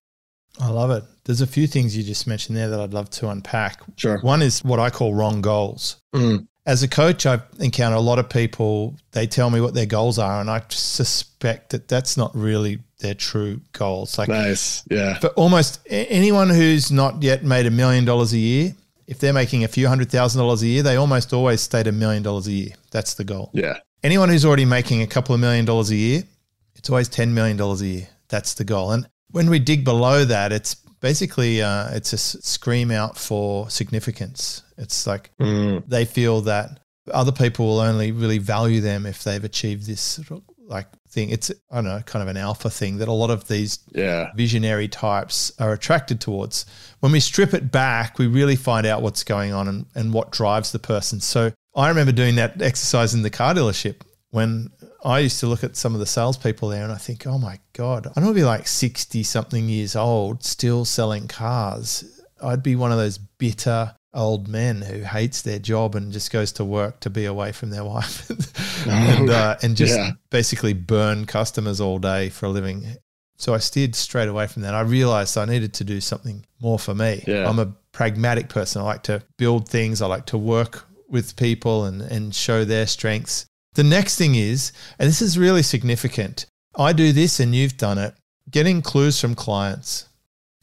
I 0.59 0.69
love 0.69 0.91
it. 0.91 1.03
There's 1.23 1.41
a 1.41 1.47
few 1.47 1.67
things 1.67 1.95
you 1.95 2.03
just 2.03 2.27
mentioned 2.27 2.57
there 2.57 2.69
that 2.69 2.79
I'd 2.79 2.93
love 2.93 3.09
to 3.11 3.29
unpack. 3.29 3.81
Sure. 3.95 4.19
One 4.21 4.41
is 4.41 4.63
what 4.63 4.79
I 4.79 4.89
call 4.89 5.13
wrong 5.13 5.41
goals. 5.41 6.01
Mm. 6.13 6.47
As 6.65 6.83
a 6.83 6.87
coach, 6.87 7.25
I 7.25 7.41
encounter 7.59 7.95
a 7.95 8.01
lot 8.01 8.19
of 8.19 8.29
people, 8.29 8.95
they 9.11 9.25
tell 9.25 9.49
me 9.49 9.61
what 9.61 9.73
their 9.73 9.87
goals 9.87 10.19
are, 10.19 10.39
and 10.39 10.49
I 10.49 10.61
suspect 10.69 11.71
that 11.71 11.87
that's 11.87 12.17
not 12.17 12.35
really 12.35 12.79
their 12.99 13.15
true 13.15 13.61
goals. 13.73 14.17
Like, 14.17 14.29
nice. 14.29 14.83
Yeah. 14.89 15.17
But 15.21 15.33
almost 15.33 15.79
anyone 15.89 16.49
who's 16.49 16.91
not 16.91 17.23
yet 17.23 17.43
made 17.43 17.65
a 17.65 17.71
million 17.71 18.05
dollars 18.05 18.33
a 18.33 18.37
year, 18.37 18.75
if 19.07 19.19
they're 19.19 19.33
making 19.33 19.63
a 19.63 19.67
few 19.67 19.87
hundred 19.87 20.11
thousand 20.11 20.39
dollars 20.39 20.61
a 20.61 20.67
year, 20.67 20.83
they 20.83 20.95
almost 20.95 21.33
always 21.33 21.61
state 21.61 21.87
a 21.87 21.91
million 21.91 22.23
dollars 22.23 22.47
a 22.47 22.51
year. 22.51 22.73
That's 22.91 23.15
the 23.15 23.23
goal. 23.23 23.49
Yeah. 23.53 23.77
Anyone 24.03 24.29
who's 24.29 24.45
already 24.45 24.65
making 24.65 25.01
a 25.01 25.07
couple 25.07 25.35
of 25.35 25.41
million 25.41 25.65
dollars 25.65 25.89
a 25.89 25.95
year, 25.95 26.23
it's 26.75 26.89
always 26.89 27.09
$10 27.09 27.29
million 27.29 27.59
a 27.59 27.75
year. 27.83 28.07
That's 28.29 28.53
the 28.53 28.63
goal. 28.63 28.91
And 28.91 29.07
when 29.31 29.49
we 29.49 29.59
dig 29.59 29.83
below 29.83 30.25
that, 30.25 30.51
it's 30.51 30.75
basically 31.01 31.61
uh, 31.61 31.89
it's 31.91 32.13
a 32.13 32.17
scream 32.17 32.91
out 32.91 33.17
for 33.17 33.69
significance. 33.69 34.63
It's 34.81 35.07
like 35.07 35.31
mm. 35.39 35.83
they 35.87 36.05
feel 36.05 36.41
that 36.41 36.79
other 37.11 37.31
people 37.31 37.65
will 37.67 37.79
only 37.79 38.11
really 38.11 38.37
value 38.37 38.81
them 38.81 39.05
if 39.05 39.23
they've 39.23 39.43
achieved 39.43 39.85
this 39.85 40.01
sort 40.01 40.31
of 40.31 40.43
like 40.67 40.87
thing. 41.09 41.29
It's 41.29 41.51
I 41.69 41.75
don't 41.75 41.85
know, 41.85 42.01
kind 42.05 42.23
of 42.23 42.29
an 42.29 42.37
alpha 42.37 42.69
thing 42.69 42.97
that 42.97 43.07
a 43.07 43.13
lot 43.13 43.29
of 43.29 43.47
these 43.47 43.79
yeah. 43.93 44.31
visionary 44.35 44.87
types 44.87 45.51
are 45.59 45.73
attracted 45.73 46.19
towards. 46.19 46.65
When 46.99 47.11
we 47.11 47.19
strip 47.19 47.53
it 47.53 47.71
back, 47.71 48.17
we 48.17 48.27
really 48.27 48.55
find 48.55 48.85
out 48.87 49.01
what's 49.01 49.23
going 49.23 49.53
on 49.53 49.67
and, 49.67 49.85
and 49.95 50.13
what 50.13 50.31
drives 50.31 50.71
the 50.71 50.79
person. 50.79 51.19
So 51.19 51.51
I 51.75 51.89
remember 51.89 52.11
doing 52.11 52.35
that 52.35 52.61
exercise 52.61 53.13
in 53.13 53.21
the 53.21 53.29
car 53.29 53.53
dealership 53.53 54.01
when 54.31 54.69
I 55.03 55.19
used 55.19 55.39
to 55.41 55.47
look 55.47 55.63
at 55.63 55.75
some 55.75 55.93
of 55.93 55.99
the 55.99 56.05
salespeople 56.05 56.69
there 56.69 56.83
and 56.83 56.91
I 56.91 56.97
think, 56.97 57.27
oh 57.27 57.37
my 57.37 57.59
God, 57.73 58.07
I 58.15 58.21
don't 58.21 58.33
be 58.33 58.43
like 58.43 58.67
60 58.67 59.23
something 59.23 59.67
years 59.67 59.95
old 59.95 60.43
still 60.43 60.85
selling 60.85 61.27
cars. 61.27 62.21
I'd 62.41 62.63
be 62.63 62.75
one 62.75 62.91
of 62.91 62.97
those 62.97 63.17
bitter 63.17 63.95
old 64.13 64.47
men 64.47 64.81
who 64.81 65.03
hates 65.03 65.41
their 65.41 65.59
job 65.59 65.95
and 65.95 66.11
just 66.11 66.31
goes 66.31 66.51
to 66.53 66.65
work 66.65 66.99
to 66.99 67.09
be 67.09 67.25
away 67.25 67.51
from 67.51 67.69
their 67.69 67.83
wife 67.95 68.29
and, 68.87 69.29
uh, 69.29 69.55
and 69.61 69.75
just 69.77 69.95
Yeah. 69.95 70.11
basically 70.29 70.73
burn 70.73 71.25
customers 71.25 71.79
all 71.79 71.97
day 71.99 72.29
for 72.29 72.47
a 72.47 72.49
living. 72.49 72.85
So 73.37 73.53
I 73.53 73.57
steered 73.57 73.95
straight 73.95 74.27
away 74.29 74.47
from 74.47 74.61
that. 74.63 74.73
I 74.75 74.81
realized 74.81 75.37
I 75.37 75.45
needed 75.45 75.73
to 75.75 75.83
do 75.83 75.99
something 76.01 76.45
more 76.59 76.77
for 76.77 76.93
me. 76.93 77.23
Yeah. 77.25 77.49
I'm 77.49 77.57
a 77.59 77.73
pragmatic 77.91 78.49
person. 78.49 78.81
I 78.81 78.85
like 78.85 79.03
to 79.03 79.23
build 79.37 79.67
things. 79.67 80.01
I 80.01 80.07
like 80.07 80.25
to 80.27 80.37
work 80.37 80.85
with 81.09 81.35
people 81.35 81.85
and, 81.85 82.01
and 82.01 82.35
show 82.35 82.63
their 82.65 82.85
strengths. 82.87 83.45
The 83.73 83.83
next 83.83 84.17
thing 84.17 84.35
is, 84.35 84.71
and 84.99 85.07
this 85.07 85.21
is 85.21 85.37
really 85.39 85.63
significant, 85.63 86.45
I 86.77 86.93
do 86.93 87.11
this 87.13 87.39
and 87.39 87.55
you've 87.55 87.77
done 87.77 87.97
it, 87.97 88.13
getting 88.49 88.81
clues 88.81 89.19
from 89.19 89.33
clients. 89.35 90.07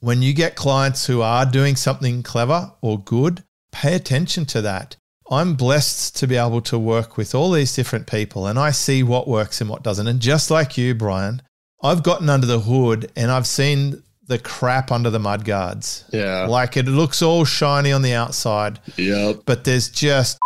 When 0.01 0.23
you 0.23 0.33
get 0.33 0.55
clients 0.55 1.07
who 1.07 1.23
are 1.23 1.45
doing 1.45 1.75
something 1.77 2.23
clever 2.23 2.73
or 2.81 2.99
good, 3.01 3.43
pay 3.73 3.95
attention 3.95 4.45
to 4.47 4.63
that. 4.63 4.97
I'm 5.31 5.55
blessed 5.55 6.17
to 6.19 6.27
be 6.27 6.37
able 6.37 6.63
to 6.63 6.79
work 6.79 7.17
with 7.17 7.35
all 7.35 7.51
these 7.51 7.75
different 7.75 8.07
people 8.07 8.47
and 8.47 8.59
I 8.59 8.71
see 8.71 9.03
what 9.03 9.29
works 9.29 9.61
and 9.61 9.69
what 9.69 9.83
doesn't. 9.83 10.07
And 10.07 10.21
just 10.21 10.51
like 10.51 10.79
you, 10.79 10.95
Brian, 10.95 11.43
I've 11.83 12.03
gotten 12.03 12.31
under 12.31 12.47
the 12.47 12.61
hood 12.61 13.11
and 13.15 13.31
I've 13.31 13.47
seen 13.47 14.03
the 14.27 14.39
crap 14.39 14.91
under 14.91 15.11
the 15.11 15.19
mud 15.19 15.45
guards. 15.45 16.05
Yeah. 16.13 16.47
Like 16.47 16.77
it 16.77 16.87
looks 16.87 17.21
all 17.21 17.45
shiny 17.45 17.93
on 17.93 18.03
the 18.03 18.15
outside, 18.15 18.79
Yep. 18.97 19.43
but 19.47 19.65
there's 19.65 19.89
just 19.91 20.39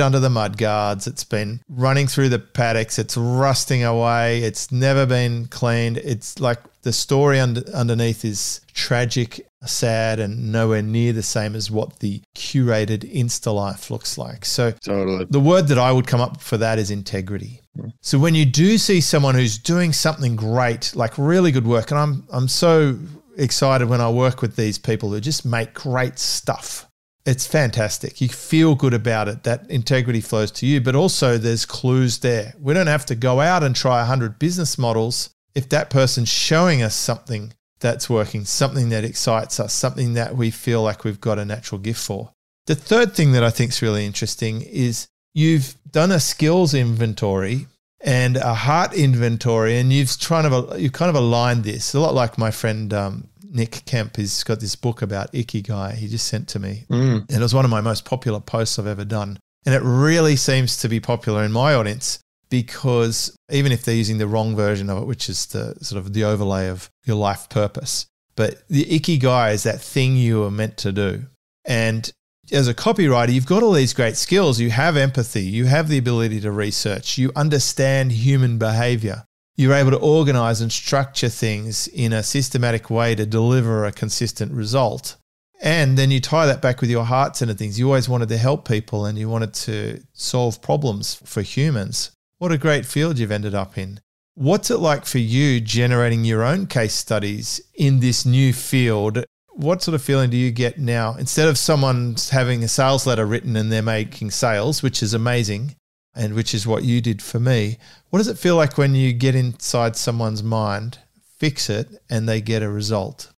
under 0.00 0.20
the 0.20 0.30
mud 0.30 0.56
guards. 0.56 1.06
It's 1.06 1.24
been 1.24 1.60
running 1.68 2.06
through 2.06 2.28
the 2.30 2.38
paddocks. 2.38 2.98
It's 2.98 3.16
rusting 3.16 3.84
away. 3.84 4.42
It's 4.42 4.72
never 4.72 5.06
been 5.06 5.46
cleaned. 5.46 5.98
It's 5.98 6.40
like 6.40 6.58
the 6.82 6.92
story 6.92 7.40
under, 7.40 7.62
underneath 7.74 8.24
is 8.24 8.60
tragic, 8.72 9.46
sad, 9.64 10.20
and 10.20 10.52
nowhere 10.52 10.82
near 10.82 11.12
the 11.12 11.22
same 11.22 11.54
as 11.54 11.70
what 11.70 11.98
the 11.98 12.22
curated 12.34 13.00
Insta 13.12 13.54
life 13.54 13.90
looks 13.90 14.16
like. 14.16 14.44
So 14.44 14.72
Totally. 14.72 15.26
the 15.28 15.40
word 15.40 15.68
that 15.68 15.78
I 15.78 15.92
would 15.92 16.06
come 16.06 16.20
up 16.20 16.40
for 16.40 16.56
that 16.58 16.78
is 16.78 16.90
integrity. 16.90 17.62
Mm. 17.76 17.92
So 18.00 18.18
when 18.18 18.34
you 18.34 18.44
do 18.44 18.78
see 18.78 19.00
someone 19.00 19.34
who's 19.34 19.58
doing 19.58 19.92
something 19.92 20.36
great, 20.36 20.94
like 20.94 21.18
really 21.18 21.50
good 21.50 21.66
work, 21.66 21.90
and 21.90 21.98
I'm 21.98 22.26
I'm 22.30 22.48
so 22.48 22.98
excited 23.36 23.88
when 23.88 24.00
I 24.00 24.10
work 24.10 24.42
with 24.42 24.56
these 24.56 24.78
people 24.78 25.10
who 25.10 25.20
just 25.20 25.44
make 25.44 25.74
great 25.74 26.18
stuff. 26.18 26.87
It's 27.28 27.46
fantastic. 27.46 28.22
You 28.22 28.28
feel 28.30 28.74
good 28.74 28.94
about 28.94 29.28
it. 29.28 29.42
That 29.42 29.70
integrity 29.70 30.22
flows 30.22 30.50
to 30.52 30.66
you, 30.66 30.80
but 30.80 30.94
also 30.94 31.36
there's 31.36 31.66
clues 31.66 32.20
there. 32.20 32.54
We 32.58 32.72
don't 32.72 32.86
have 32.86 33.04
to 33.04 33.14
go 33.14 33.40
out 33.40 33.62
and 33.62 33.76
try 33.76 33.98
100 33.98 34.38
business 34.38 34.78
models 34.78 35.28
if 35.54 35.68
that 35.68 35.90
person's 35.90 36.30
showing 36.30 36.80
us 36.80 36.94
something 36.94 37.52
that's 37.80 38.08
working, 38.08 38.46
something 38.46 38.88
that 38.88 39.04
excites 39.04 39.60
us, 39.60 39.74
something 39.74 40.14
that 40.14 40.36
we 40.36 40.50
feel 40.50 40.82
like 40.82 41.04
we've 41.04 41.20
got 41.20 41.38
a 41.38 41.44
natural 41.44 41.78
gift 41.78 42.00
for. 42.00 42.32
The 42.64 42.74
third 42.74 43.12
thing 43.12 43.32
that 43.32 43.44
I 43.44 43.50
think 43.50 43.72
is 43.72 43.82
really 43.82 44.06
interesting 44.06 44.62
is 44.62 45.06
you've 45.34 45.76
done 45.90 46.10
a 46.10 46.20
skills 46.20 46.72
inventory 46.72 47.66
and 48.00 48.38
a 48.38 48.54
heart 48.54 48.94
inventory, 48.94 49.76
and 49.76 49.92
you've 49.92 50.18
trying 50.18 50.50
of 50.50 50.80
you've 50.80 50.94
kind 50.94 51.10
of 51.10 51.14
aligned 51.14 51.64
this 51.64 51.92
a 51.92 52.00
lot 52.00 52.14
like 52.14 52.38
my 52.38 52.50
friend 52.50 52.94
um, 52.94 53.28
Nick 53.50 53.82
Kemp. 53.86 54.16
He's 54.16 54.42
got 54.44 54.60
this 54.60 54.76
book 54.76 55.02
about 55.02 55.32
ikigai. 55.32 55.94
He 55.94 56.08
just 56.08 56.26
sent 56.26 56.48
to 56.48 56.58
me, 56.58 56.84
Mm. 56.90 57.24
and 57.28 57.30
it 57.30 57.40
was 57.40 57.54
one 57.54 57.64
of 57.64 57.70
my 57.70 57.80
most 57.80 58.04
popular 58.04 58.40
posts 58.40 58.78
I've 58.78 58.86
ever 58.86 59.04
done. 59.04 59.38
And 59.66 59.74
it 59.74 59.82
really 59.82 60.36
seems 60.36 60.76
to 60.78 60.88
be 60.88 61.00
popular 61.00 61.42
in 61.44 61.52
my 61.52 61.74
audience 61.74 62.18
because 62.50 63.36
even 63.50 63.72
if 63.72 63.84
they're 63.84 63.94
using 63.94 64.18
the 64.18 64.26
wrong 64.26 64.56
version 64.56 64.88
of 64.88 64.98
it, 65.02 65.06
which 65.06 65.28
is 65.28 65.46
the 65.46 65.74
sort 65.82 65.98
of 65.98 66.12
the 66.14 66.24
overlay 66.24 66.68
of 66.68 66.88
your 67.04 67.16
life 67.16 67.48
purpose, 67.48 68.06
but 68.36 68.66
the 68.68 68.84
ikigai 68.84 69.52
is 69.52 69.64
that 69.64 69.80
thing 69.80 70.16
you 70.16 70.44
are 70.44 70.50
meant 70.50 70.76
to 70.78 70.92
do. 70.92 71.26
And 71.64 72.10
as 72.50 72.68
a 72.68 72.72
copywriter, 72.74 73.32
you've 73.32 73.44
got 73.46 73.62
all 73.62 73.72
these 73.72 73.92
great 73.92 74.16
skills. 74.16 74.58
You 74.58 74.70
have 74.70 74.96
empathy, 74.96 75.42
you 75.42 75.66
have 75.66 75.88
the 75.88 75.98
ability 75.98 76.40
to 76.40 76.50
research, 76.50 77.18
you 77.18 77.30
understand 77.36 78.12
human 78.12 78.56
behavior. 78.58 79.24
You're 79.58 79.74
able 79.74 79.90
to 79.90 79.98
organize 79.98 80.60
and 80.60 80.70
structure 80.70 81.28
things 81.28 81.88
in 81.88 82.12
a 82.12 82.22
systematic 82.22 82.90
way 82.90 83.16
to 83.16 83.26
deliver 83.26 83.84
a 83.84 83.90
consistent 83.90 84.52
result. 84.52 85.16
And 85.60 85.98
then 85.98 86.12
you 86.12 86.20
tie 86.20 86.46
that 86.46 86.62
back 86.62 86.80
with 86.80 86.90
your 86.90 87.04
heart 87.04 87.34
center 87.34 87.54
things. 87.54 87.76
You 87.76 87.88
always 87.88 88.08
wanted 88.08 88.28
to 88.28 88.36
help 88.36 88.68
people 88.68 89.04
and 89.04 89.18
you 89.18 89.28
wanted 89.28 89.52
to 89.54 90.00
solve 90.12 90.62
problems 90.62 91.14
for 91.24 91.42
humans. 91.42 92.12
What 92.38 92.52
a 92.52 92.56
great 92.56 92.86
field 92.86 93.18
you've 93.18 93.32
ended 93.32 93.52
up 93.52 93.76
in. 93.76 93.98
What's 94.36 94.70
it 94.70 94.78
like 94.78 95.04
for 95.04 95.18
you 95.18 95.60
generating 95.60 96.24
your 96.24 96.44
own 96.44 96.68
case 96.68 96.94
studies 96.94 97.60
in 97.74 97.98
this 97.98 98.24
new 98.24 98.52
field? 98.52 99.24
What 99.48 99.82
sort 99.82 99.96
of 99.96 100.02
feeling 100.02 100.30
do 100.30 100.36
you 100.36 100.52
get 100.52 100.78
now? 100.78 101.16
Instead 101.16 101.48
of 101.48 101.58
someone 101.58 102.14
having 102.30 102.62
a 102.62 102.68
sales 102.68 103.08
letter 103.08 103.26
written 103.26 103.56
and 103.56 103.72
they're 103.72 103.82
making 103.82 104.30
sales, 104.30 104.84
which 104.84 105.02
is 105.02 105.14
amazing, 105.14 105.74
and 106.18 106.34
which 106.34 106.52
is 106.52 106.66
what 106.66 106.84
you 106.84 107.00
did 107.00 107.22
for 107.22 107.38
me, 107.38 107.78
what 108.10 108.18
does 108.18 108.28
it 108.28 108.36
feel 108.36 108.56
like 108.56 108.76
when 108.76 108.94
you 108.94 109.12
get 109.12 109.34
inside 109.34 109.96
someone's 109.96 110.42
mind, 110.42 110.98
fix 111.38 111.70
it, 111.70 111.88
and 112.10 112.28
they 112.28 112.40
get 112.40 112.62
a 112.62 112.68
result? 112.68 113.32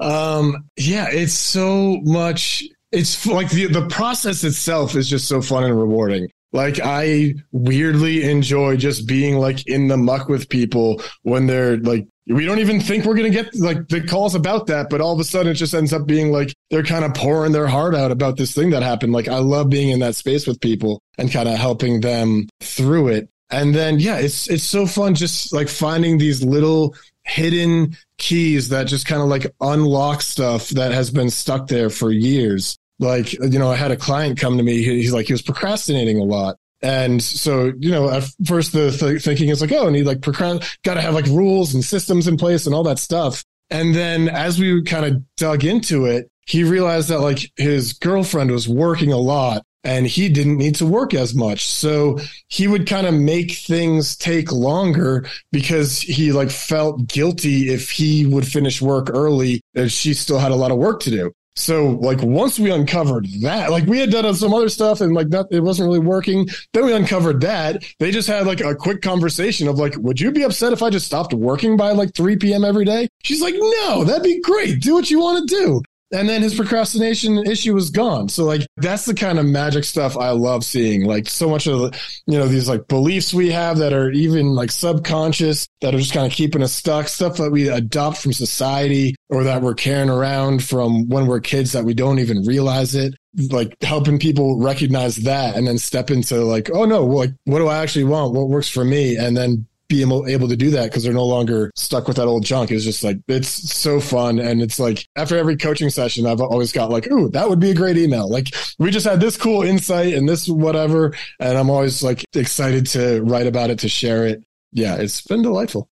um, 0.00 0.68
yeah, 0.76 1.08
it's 1.10 1.34
so 1.34 2.00
much. 2.02 2.64
It's 2.90 3.26
like 3.26 3.50
the 3.50 3.66
the 3.66 3.86
process 3.88 4.42
itself 4.42 4.96
is 4.96 5.08
just 5.08 5.28
so 5.28 5.42
fun 5.42 5.64
and 5.64 5.78
rewarding. 5.78 6.28
Like 6.52 6.80
I 6.82 7.34
weirdly 7.52 8.28
enjoy 8.30 8.76
just 8.76 9.06
being 9.06 9.36
like 9.36 9.66
in 9.66 9.88
the 9.88 9.96
muck 9.96 10.28
with 10.28 10.48
people 10.48 11.02
when 11.22 11.46
they're 11.46 11.78
like 11.78 12.06
we 12.26 12.44
don't 12.44 12.60
even 12.60 12.80
think 12.80 13.04
we're 13.04 13.16
gonna 13.16 13.30
get 13.30 13.54
like 13.54 13.88
the 13.88 14.00
calls 14.00 14.34
about 14.34 14.66
that, 14.68 14.88
but 14.90 15.00
all 15.00 15.12
of 15.12 15.20
a 15.20 15.24
sudden 15.24 15.52
it 15.52 15.56
just 15.56 15.74
ends 15.74 15.92
up 15.92 16.06
being 16.06 16.30
like 16.30 16.54
they're 16.70 16.84
kind 16.84 17.04
of 17.04 17.14
pouring 17.14 17.52
their 17.52 17.66
heart 17.66 17.94
out 17.94 18.10
about 18.10 18.36
this 18.36 18.54
thing 18.54 18.70
that 18.70 18.82
happened. 18.82 19.12
Like 19.12 19.28
I 19.28 19.38
love 19.38 19.68
being 19.70 19.90
in 19.90 20.00
that 20.00 20.14
space 20.14 20.46
with 20.46 20.60
people 20.60 21.00
and 21.18 21.32
kind 21.32 21.48
of 21.48 21.56
helping 21.56 22.00
them 22.00 22.48
through 22.60 23.08
it. 23.08 23.28
And 23.50 23.74
then 23.74 23.98
yeah, 23.98 24.18
it's 24.18 24.48
it's 24.48 24.64
so 24.64 24.86
fun 24.86 25.14
just 25.14 25.52
like 25.52 25.68
finding 25.68 26.18
these 26.18 26.42
little 26.44 26.94
hidden 27.24 27.96
keys 28.18 28.68
that 28.70 28.86
just 28.86 29.06
kind 29.06 29.22
of 29.22 29.28
like 29.28 29.52
unlock 29.60 30.22
stuff 30.22 30.68
that 30.70 30.92
has 30.92 31.10
been 31.10 31.30
stuck 31.30 31.66
there 31.66 31.90
for 31.90 32.10
years. 32.10 32.78
Like, 32.98 33.32
you 33.32 33.58
know, 33.58 33.70
I 33.70 33.76
had 33.76 33.90
a 33.90 33.96
client 33.96 34.38
come 34.38 34.56
to 34.56 34.62
me. 34.62 34.82
He's 34.82 35.12
like, 35.12 35.26
he 35.26 35.32
was 35.32 35.42
procrastinating 35.42 36.18
a 36.18 36.24
lot. 36.24 36.56
And 36.82 37.22
so, 37.22 37.72
you 37.78 37.90
know, 37.90 38.10
at 38.10 38.24
first 38.44 38.72
the 38.72 38.90
th- 38.90 39.22
thinking 39.22 39.48
is 39.48 39.60
like, 39.60 39.72
oh, 39.72 39.86
and 39.86 39.94
he 39.94 40.02
like 40.02 40.20
got 40.20 40.94
to 40.94 41.00
have 41.00 41.14
like 41.14 41.26
rules 41.26 41.74
and 41.74 41.84
systems 41.84 42.26
in 42.26 42.36
place 42.36 42.66
and 42.66 42.74
all 42.74 42.82
that 42.82 42.98
stuff. 42.98 43.44
And 43.70 43.94
then 43.94 44.28
as 44.28 44.58
we 44.58 44.82
kind 44.82 45.06
of 45.06 45.22
dug 45.36 45.64
into 45.64 46.06
it, 46.06 46.28
he 46.46 46.64
realized 46.64 47.08
that 47.08 47.20
like 47.20 47.50
his 47.56 47.92
girlfriend 47.92 48.50
was 48.50 48.68
working 48.68 49.12
a 49.12 49.18
lot 49.18 49.62
and 49.84 50.06
he 50.06 50.28
didn't 50.28 50.58
need 50.58 50.74
to 50.76 50.86
work 50.86 51.14
as 51.14 51.34
much. 51.34 51.66
So 51.66 52.18
he 52.48 52.68
would 52.68 52.86
kind 52.86 53.06
of 53.06 53.14
make 53.14 53.52
things 53.52 54.16
take 54.16 54.52
longer 54.52 55.26
because 55.50 56.00
he 56.00 56.32
like 56.32 56.50
felt 56.50 57.06
guilty 57.06 57.72
if 57.72 57.90
he 57.90 58.26
would 58.26 58.46
finish 58.46 58.82
work 58.82 59.08
early 59.12 59.60
and 59.74 59.90
she 59.90 60.14
still 60.14 60.38
had 60.38 60.52
a 60.52 60.56
lot 60.56 60.70
of 60.70 60.78
work 60.78 61.00
to 61.00 61.10
do. 61.10 61.32
So 61.54 61.90
like 62.00 62.22
once 62.22 62.58
we 62.58 62.70
uncovered 62.70 63.26
that, 63.42 63.70
like 63.70 63.86
we 63.86 63.98
had 63.98 64.10
done 64.10 64.32
some 64.34 64.54
other 64.54 64.68
stuff 64.68 65.00
and 65.00 65.14
like 65.14 65.28
that 65.30 65.46
it 65.50 65.60
wasn't 65.60 65.86
really 65.86 65.98
working. 65.98 66.48
Then 66.72 66.86
we 66.86 66.94
uncovered 66.94 67.40
that. 67.42 67.84
They 67.98 68.10
just 68.10 68.28
had 68.28 68.46
like 68.46 68.60
a 68.60 68.74
quick 68.74 69.02
conversation 69.02 69.68
of 69.68 69.78
like, 69.78 69.94
would 69.98 70.20
you 70.20 70.30
be 70.32 70.42
upset 70.42 70.72
if 70.72 70.82
I 70.82 70.90
just 70.90 71.06
stopped 71.06 71.34
working 71.34 71.76
by 71.76 71.92
like 71.92 72.14
3 72.14 72.36
p.m. 72.36 72.64
every 72.64 72.84
day? 72.84 73.08
She's 73.22 73.42
like, 73.42 73.54
no, 73.56 74.04
that'd 74.04 74.22
be 74.22 74.40
great. 74.40 74.80
Do 74.80 74.94
what 74.94 75.10
you 75.10 75.20
want 75.20 75.48
to 75.48 75.54
do 75.54 75.82
and 76.12 76.28
then 76.28 76.42
his 76.42 76.54
procrastination 76.54 77.38
issue 77.46 77.74
was 77.74 77.90
gone. 77.90 78.28
So 78.28 78.44
like 78.44 78.66
that's 78.76 79.06
the 79.06 79.14
kind 79.14 79.38
of 79.38 79.46
magic 79.46 79.84
stuff 79.84 80.16
I 80.16 80.30
love 80.30 80.64
seeing. 80.64 81.04
Like 81.04 81.28
so 81.28 81.48
much 81.48 81.66
of 81.66 81.78
the, 81.78 82.00
you 82.26 82.38
know, 82.38 82.46
these 82.46 82.68
like 82.68 82.86
beliefs 82.88 83.32
we 83.32 83.50
have 83.50 83.78
that 83.78 83.92
are 83.92 84.10
even 84.10 84.54
like 84.54 84.70
subconscious 84.70 85.66
that 85.80 85.94
are 85.94 85.98
just 85.98 86.12
kind 86.12 86.26
of 86.26 86.32
keeping 86.32 86.62
us 86.62 86.72
stuck, 86.72 87.08
stuff 87.08 87.38
that 87.38 87.50
we 87.50 87.68
adopt 87.68 88.18
from 88.18 88.32
society 88.32 89.14
or 89.30 89.44
that 89.44 89.62
we're 89.62 89.74
carrying 89.74 90.10
around 90.10 90.62
from 90.62 91.08
when 91.08 91.26
we're 91.26 91.40
kids 91.40 91.72
that 91.72 91.84
we 91.84 91.94
don't 91.94 92.18
even 92.18 92.44
realize 92.44 92.94
it. 92.94 93.14
Like 93.50 93.74
helping 93.80 94.18
people 94.18 94.60
recognize 94.60 95.16
that 95.16 95.56
and 95.56 95.66
then 95.66 95.78
step 95.78 96.10
into 96.10 96.44
like, 96.44 96.70
oh 96.74 96.84
no, 96.84 97.06
like 97.06 97.30
what 97.44 97.58
do 97.58 97.68
I 97.68 97.78
actually 97.78 98.04
want? 98.04 98.34
What 98.34 98.50
works 98.50 98.68
for 98.68 98.84
me? 98.84 99.16
And 99.16 99.34
then 99.34 99.66
be 99.92 100.02
able 100.02 100.48
to 100.48 100.56
do 100.56 100.70
that 100.70 100.84
because 100.84 101.04
they're 101.04 101.12
no 101.12 101.26
longer 101.26 101.70
stuck 101.76 102.08
with 102.08 102.16
that 102.16 102.26
old 102.26 102.44
junk. 102.44 102.70
It's 102.70 102.84
just 102.84 103.04
like, 103.04 103.18
it's 103.28 103.48
so 103.48 104.00
fun. 104.00 104.38
And 104.38 104.62
it's 104.62 104.78
like 104.78 105.06
after 105.16 105.36
every 105.36 105.56
coaching 105.56 105.90
session, 105.90 106.26
I've 106.26 106.40
always 106.40 106.72
got 106.72 106.90
like, 106.90 107.10
ooh, 107.10 107.28
that 107.30 107.48
would 107.48 107.60
be 107.60 107.70
a 107.70 107.74
great 107.74 107.98
email. 107.98 108.28
Like 108.28 108.54
we 108.78 108.90
just 108.90 109.06
had 109.06 109.20
this 109.20 109.36
cool 109.36 109.62
insight 109.62 110.14
and 110.14 110.28
this 110.28 110.48
whatever. 110.48 111.14
And 111.38 111.58
I'm 111.58 111.70
always 111.70 112.02
like 112.02 112.24
excited 112.34 112.86
to 112.88 113.22
write 113.22 113.46
about 113.46 113.70
it, 113.70 113.78
to 113.80 113.88
share 113.88 114.26
it. 114.26 114.42
Yeah, 114.72 114.96
it's 114.96 115.20
been 115.20 115.42
delightful. 115.42 115.88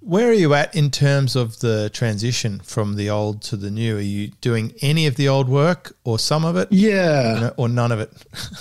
Where 0.00 0.28
are 0.28 0.34
you 0.34 0.52
at 0.52 0.74
in 0.76 0.90
terms 0.90 1.34
of 1.34 1.60
the 1.60 1.88
transition 1.94 2.60
from 2.60 2.96
the 2.96 3.08
old 3.08 3.40
to 3.42 3.56
the 3.56 3.70
new? 3.70 3.96
Are 3.96 4.00
you 4.00 4.28
doing 4.42 4.74
any 4.82 5.06
of 5.06 5.16
the 5.16 5.28
old 5.28 5.48
work 5.48 5.96
or 6.04 6.18
some 6.18 6.44
of 6.44 6.56
it? 6.56 6.68
Yeah. 6.70 7.50
Or 7.56 7.70
none 7.70 7.90
of 7.90 8.00
it? 8.00 8.12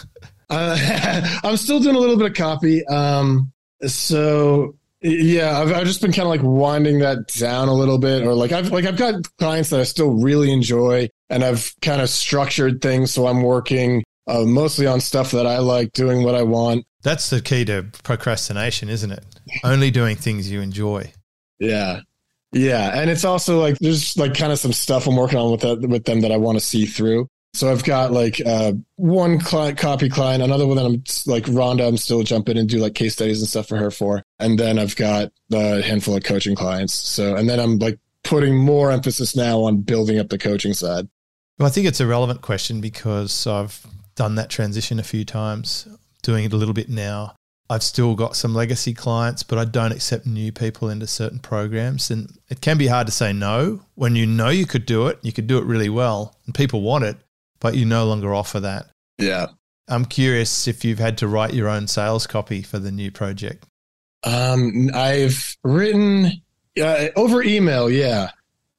uh, 0.50 1.39
I'm 1.43 1.57
still 1.57 1.81
doing 1.81 1.97
a 1.97 2.00
little 2.00 2.15
bit 2.15 2.27
of 2.27 2.33
copy. 2.35 2.85
Um, 2.85 3.51
so 3.85 4.75
yeah, 5.03 5.60
I've, 5.60 5.72
I've 5.74 5.86
just 5.86 6.01
been 6.01 6.13
kind 6.13 6.24
of 6.24 6.29
like 6.29 6.41
winding 6.43 7.00
that 7.00 7.27
down 7.27 7.67
a 7.67 7.74
little 7.74 7.98
bit, 7.98 8.24
or 8.24 8.33
like 8.33 8.53
I've 8.53 8.72
like 8.72 8.86
I've 8.86 8.98
got 8.98 9.15
clients 9.38 9.69
that 9.72 9.81
I 9.81 9.83
still 9.83 10.12
really 10.12 10.51
enjoy, 10.51 11.10
and 11.29 11.43
I've 11.43 11.74
kind 11.81 12.01
of 12.01 12.10
structured 12.10 12.81
things 12.81 13.13
so 13.13 13.27
I'm 13.27 13.43
working 13.43 14.03
uh, 14.27 14.43
mostly 14.45 14.88
on 14.88 15.01
stuff 15.01 15.31
that 15.31 15.45
I 15.45 15.60
like, 15.60 15.91
doing 15.91 16.24
what 16.24 16.36
I 16.36 16.43
want. 16.43 16.86
That's 17.03 17.29
the 17.29 17.41
key 17.41 17.65
to 17.65 17.88
procrastination, 18.03 18.88
isn't 18.88 19.12
it? 19.12 19.25
Only 19.65 19.91
doing 19.91 20.15
things 20.15 20.50
you 20.50 20.62
enjoy. 20.62 21.12
Yeah, 21.60 22.00
yeah, 22.53 22.98
and 22.98 23.10
it's 23.10 23.25
also 23.25 23.60
like 23.60 23.77
there's 23.79 24.17
like 24.17 24.36
kind 24.36 24.53
of 24.53 24.60
some 24.60 24.74
stuff 24.74 25.05
I'm 25.05 25.17
working 25.17 25.38
on 25.38 25.51
with 25.51 25.62
that 25.62 25.81
with 25.81 26.05
them 26.05 26.22
that 26.22 26.31
I 26.31 26.38
want 26.38 26.57
to 26.57 26.63
see 26.63 26.86
through. 26.86 27.27
So 27.55 27.72
I've 27.72 27.83
got 27.83 28.12
like 28.12 28.41
uh, 28.43 28.74
one 28.95 29.39
client, 29.39 29.77
copy 29.77 30.10
client, 30.10 30.41
another 30.41 30.65
one 30.65 30.75
that 30.77 30.86
I'm 30.86 31.03
like 31.31 31.45
Rhonda. 31.45 31.88
I'm 31.88 31.98
still 31.98 32.24
jumping 32.24 32.57
and 32.57 32.67
do 32.67 32.79
like 32.79 32.95
case 32.95 33.13
studies 33.13 33.39
and 33.39 33.48
stuff 33.48 33.67
for 33.67 33.77
her 33.77 33.91
for, 33.91 34.24
and 34.39 34.57
then 34.57 34.79
I've 34.79 34.95
got 34.95 35.31
a 35.51 35.81
handful 35.83 36.17
of 36.17 36.24
coaching 36.24 36.55
clients. 36.55 36.95
So 36.95 37.36
and 37.36 37.48
then 37.48 37.60
I'm 37.60 37.77
like 37.77 38.00
putting 38.24 38.57
more 38.57 38.91
emphasis 38.91 39.36
now 39.36 39.62
on 39.62 39.81
building 39.81 40.17
up 40.17 40.29
the 40.29 40.39
coaching 40.39 40.74
side. 40.74 41.07
Well, 41.60 41.67
I 41.67 41.69
think 41.69 41.86
it's 41.86 42.00
a 42.00 42.07
relevant 42.07 42.41
question 42.41 42.81
because 42.81 43.45
I've 43.45 43.86
done 44.15 44.33
that 44.36 44.50
transition 44.50 44.98
a 44.98 45.03
few 45.03 45.24
times, 45.24 45.88
doing 46.24 46.45
it 46.45 46.53
a 46.53 46.57
little 46.57 46.74
bit 46.74 46.89
now. 46.89 47.36
I've 47.69 47.83
still 47.83 48.15
got 48.15 48.36
some 48.36 48.55
legacy 48.55 48.93
clients, 48.93 49.43
but 49.43 49.60
I 49.60 49.65
don't 49.65 49.91
accept 49.91 50.25
new 50.25 50.51
people 50.51 50.89
into 50.89 51.07
certain 51.07 51.39
programs. 51.39 52.10
And 52.10 52.31
it 52.50 52.62
can 52.62 52.77
be 52.77 52.88
hard 52.88 53.07
to 53.07 53.13
say 53.13 53.31
no 53.31 53.81
when 53.93 54.15
you 54.15 54.25
know 54.25 54.50
you 54.50 54.65
could 54.65 54.86
do 54.86 55.07
it, 55.07 55.19
you 55.22 55.31
could 55.31 55.48
do 55.48 55.60
it 55.60 55.65
really 55.65 55.89
well, 55.89 56.36
and 56.45 56.55
people 56.55 56.81
want 56.81 57.03
it 57.03 57.17
but 57.63 57.75
you 57.75 57.86
no 57.86 58.05
longer 58.05 58.36
offer 58.36 58.60
that. 58.60 58.88
Yeah. 59.17 59.48
I'm 59.88 60.05
curious 60.05 60.68
if 60.68 60.85
you've 60.85 61.00
had 61.00 61.18
to 61.20 61.27
write 61.27 61.53
your 61.53 61.70
own 61.70 61.87
sales 61.87 62.27
copy 62.27 62.61
for 62.61 62.77
the 62.77 62.92
new 62.92 63.09
project. 63.09 63.66
Um, 64.24 64.92
I've 64.94 65.57
written 65.64 66.31
uh, 66.79 67.07
over 67.16 67.42
email. 67.42 67.90
Yeah. 67.90 68.31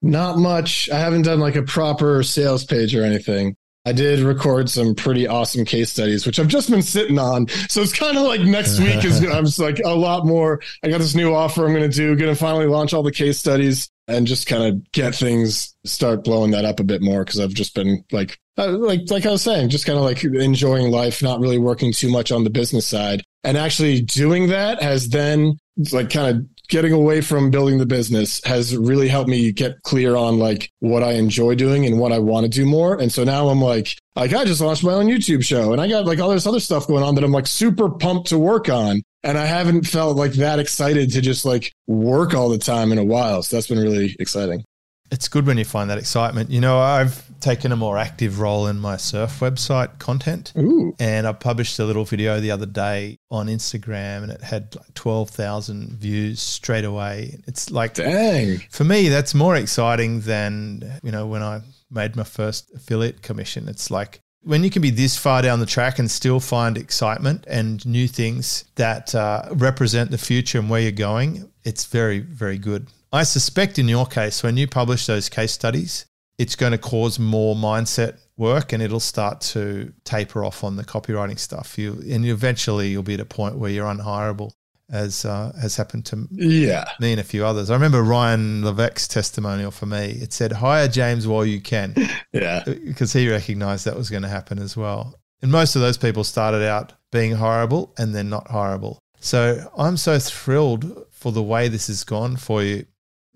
Not 0.03 0.39
much. 0.39 0.91
I 0.91 0.99
haven't 0.99 1.23
done 1.23 1.41
like 1.41 1.57
a 1.57 1.63
proper 1.63 2.23
sales 2.23 2.65
page 2.65 2.95
or 2.95 3.03
anything. 3.03 3.57
I 3.87 3.93
did 3.93 4.21
record 4.21 4.71
some 4.71 4.95
pretty 4.95 5.27
awesome 5.27 5.65
case 5.65 5.91
studies, 5.91 6.27
which 6.27 6.39
I've 6.39 6.49
just 6.49 6.71
been 6.71 6.83
sitting 6.83 7.19
on. 7.19 7.49
So 7.69 7.81
it's 7.83 7.93
kind 7.93 8.17
of 8.17 8.25
like 8.25 8.41
next 8.43 8.81
week 8.81 9.05
is 9.05 9.23
I'm 9.31 9.45
just 9.47 9.59
like 9.59 9.81
a 9.85 9.95
lot 9.95 10.27
more. 10.27 10.61
I 10.83 10.89
got 10.89 10.99
this 10.99 11.15
new 11.15 11.35
offer 11.35 11.67
I'm 11.67 11.75
going 11.75 11.91
to 11.91 11.97
do. 11.97 12.17
Going 12.17 12.35
to 12.35 12.39
finally 12.39 12.67
launch 12.67 12.93
all 12.93 13.03
the 13.03 13.13
case 13.13 13.39
studies 13.39 13.91
and 14.09 14.27
just 14.27 14.47
kind 14.47 14.63
of 14.65 14.93
get 14.93 15.15
things 15.15 15.75
start 15.85 16.25
blowing 16.25 16.51
that 16.53 16.65
up 16.65 16.81
a 16.81 16.85
bit 16.85 17.03
more 17.03 17.25
because 17.25 17.41
I've 17.41 17.55
just 17.55 17.75
been 17.75 18.05
like 18.13 18.39
uh, 18.57 18.71
like 18.73 19.11
like 19.11 19.27
I 19.27 19.31
was 19.31 19.43
saying, 19.43 19.71
just 19.71 19.87
kind 19.87 19.99
of 19.99 20.05
like 20.05 20.23
enjoying 20.23 20.91
life, 20.91 21.23
not 21.23 21.41
really 21.41 21.59
working 21.59 21.93
too 21.93 22.11
much 22.11 22.31
on 22.33 22.45
the 22.45 22.51
business 22.51 22.87
side, 22.87 23.23
and 23.43 23.57
actually 23.57 24.03
doing 24.03 24.49
that 24.49 24.83
has 24.83 25.09
then 25.09 25.59
like 25.93 26.11
kind 26.11 26.37
of 26.37 26.47
getting 26.69 26.93
away 26.93 27.21
from 27.21 27.51
building 27.51 27.79
the 27.79 27.87
business 27.87 28.43
has 28.45 28.77
really 28.77 29.09
helped 29.09 29.29
me 29.29 29.53
get 29.53 29.83
clear 29.83 30.17
on 30.17 30.39
like 30.39 30.71
what 30.81 31.03
I 31.03 31.13
enjoy 31.13 31.55
doing 31.55 31.85
and 31.85 31.99
what 31.99 32.13
I 32.13 32.19
want 32.19 32.45
to 32.45 32.49
do 32.49 32.65
more. 32.65 32.99
And 32.99 33.13
so 33.13 33.25
now 33.25 33.49
I'm 33.49 33.61
like, 33.61 33.99
like 34.17 34.33
I 34.33 34.45
just 34.45 34.61
launched 34.61 34.85
my 34.85 34.95
own 34.95 35.07
YouTube 35.07 35.45
show 35.45 35.73
and 35.73 35.81
I 35.81 35.89
got 35.89 36.07
like 36.07 36.21
all 36.21 36.31
this 36.31 36.47
other 36.47 36.61
stuff 36.61 36.87
going 36.87 37.03
on 37.03 37.17
that 37.17 37.25
I'm 37.25 37.33
like 37.33 37.47
super 37.47 37.91
pumped 37.91 38.29
to 38.29 38.39
work 38.39 38.69
on. 38.69 39.03
And 39.23 39.39
I 39.39 39.47
haven't 39.47 39.87
felt 39.87 40.17
like 40.17 40.33
that 40.35 40.59
excited 40.59 41.13
to 41.13 41.21
just 41.21 41.45
like 41.45 41.73
work 41.87 42.35
all 42.35 42.49
the 42.49 42.59
time 42.59 42.93
in 42.93 42.99
a 42.99 43.05
while. 43.05 43.43
So 43.43 43.57
that's 43.57 43.69
been 43.69 43.79
really 43.79 44.17
exciting. 44.19 44.65
It's 45.11 45.29
good 45.29 45.47
when 45.47 45.59
you 45.59 45.65
find 45.65 45.91
that 45.91 45.99
excitement. 45.99 46.51
You 46.51 46.61
know, 46.61 46.79
I've 46.79 47.25
taken 47.41 47.73
a 47.73 47.77
more 47.77 47.99
active 47.99 48.41
role 48.41 48.67
in 48.67 48.79
my 48.79 48.97
surf 48.97 49.41
website 49.41 49.99
content. 49.99 50.53
Ooh. 50.57 50.95
And 50.99 51.27
I 51.27 51.33
published 51.33 51.79
a 51.79 51.85
little 51.85 52.05
video 52.05 52.41
the 52.41 52.51
other 52.51 52.67
day 52.67 53.19
on 53.31 53.47
Instagram 53.47 54.23
and 54.23 54.33
it 54.33 54.41
had 54.41 54.75
like 54.75 54.95
12,000 54.95 55.99
views 55.99 56.41
straight 56.41 56.85
away. 56.85 57.39
It's 57.47 57.71
like, 57.71 57.95
dang. 57.95 58.59
For 58.71 58.85
me, 58.85 59.09
that's 59.09 59.35
more 59.35 59.57
exciting 59.57 60.21
than, 60.21 61.01
you 61.03 61.13
know, 61.13 61.27
when 61.27 61.43
I 61.43 61.61
made 61.91 62.17
my 62.17 62.25
first 62.25 62.73
affiliate 62.75 63.23
commission. 63.23 63.69
It's 63.69 63.91
like, 63.91 64.21
when 64.45 64.63
you 64.63 64.71
can 64.71 64.83
be 64.83 64.91
this 64.91 65.17
far 65.17 65.41
down 65.43 65.61
the 65.61 65.67
track 65.67 65.99
and 65.99 66.11
still 66.11 66.39
find 66.39 66.77
excitement 66.77 67.45
and 67.49 67.85
new 67.87 68.07
things 68.07 68.65
that 68.75 69.15
uh, 69.15 69.49
represent 69.53 70.11
the 70.11 70.19
future 70.19 70.59
and 70.59 70.69
where 70.69 70.81
you're 70.81 70.93
going, 70.93 71.51
it's 71.65 71.87
very, 71.87 72.19
very 72.19 72.59
good. 72.59 72.89
I 73.15 73.23
suspect 73.23 73.79
in 73.79 73.87
your 73.87 74.07
case, 74.07 74.43
when 74.43 74.57
you 74.57 74.67
publish 74.67 75.07
those 75.07 75.29
case 75.29 75.53
studies, 75.53 76.07
it's 76.37 76.57
going 76.57 76.73
to 76.73 76.79
cause 76.79 77.21
more 77.21 77.55
mindset 77.55 78.19
work 78.37 78.73
and 78.73 78.83
it'll 78.83 78.99
start 78.99 79.41
to 79.41 79.93
taper 80.03 80.45
off 80.45 80.65
on 80.65 80.75
the 80.75 80.83
copywriting 80.83 81.39
stuff. 81.39 81.79
You 81.79 82.03
and 82.11 82.27
eventually 82.27 82.89
you'll 82.89 83.05
be 83.05 83.15
at 83.15 83.21
a 83.21 83.25
point 83.25 83.57
where 83.57 83.71
you're 83.71 83.87
unhireable, 83.87 84.51
as 84.91 85.25
uh, 85.25 85.53
has 85.61 85.77
happened 85.77 86.07
to 86.07 86.27
yeah. 86.33 86.87
me 86.99 87.13
and 87.13 87.21
a 87.21 87.25
few 87.25 87.47
others. 87.47 87.71
I 87.71 87.75
remember 87.75 88.03
Ryan 88.03 88.63
Levesque's 88.65 89.07
testimonial 89.07 89.71
for 89.71 89.87
me. 89.87 90.19
It 90.21 90.33
said, 90.33 90.51
"Hire 90.51 90.89
James 90.89 91.25
while 91.25 91.47
you 91.47 91.61
can," 91.61 91.95
yeah, 92.33 92.65
because 92.65 93.13
he 93.13 93.31
recognised 93.31 93.85
that 93.85 93.97
was 93.97 94.11
going 94.11 94.25
to 94.25 94.29
happen 94.29 94.59
as 94.59 94.77
well. 94.77 95.15
And 95.41 95.53
most 95.53 95.77
of 95.77 95.83
those 95.83 95.99
people 95.99 96.25
started 96.25 96.67
out 96.67 96.95
being 97.13 97.37
hireable 97.37 97.97
and 97.97 98.13
then 98.13 98.29
not 98.29 98.49
hireable. 98.49 98.99
So 99.21 99.71
I'm 99.79 99.97
so 99.99 100.19
thrilled 100.19 101.07
for 101.13 101.31
the 101.31 101.45
way 101.45 101.69
this 101.69 101.87
has 101.87 102.03
gone 102.03 102.37
for 102.37 102.63
you 102.63 102.87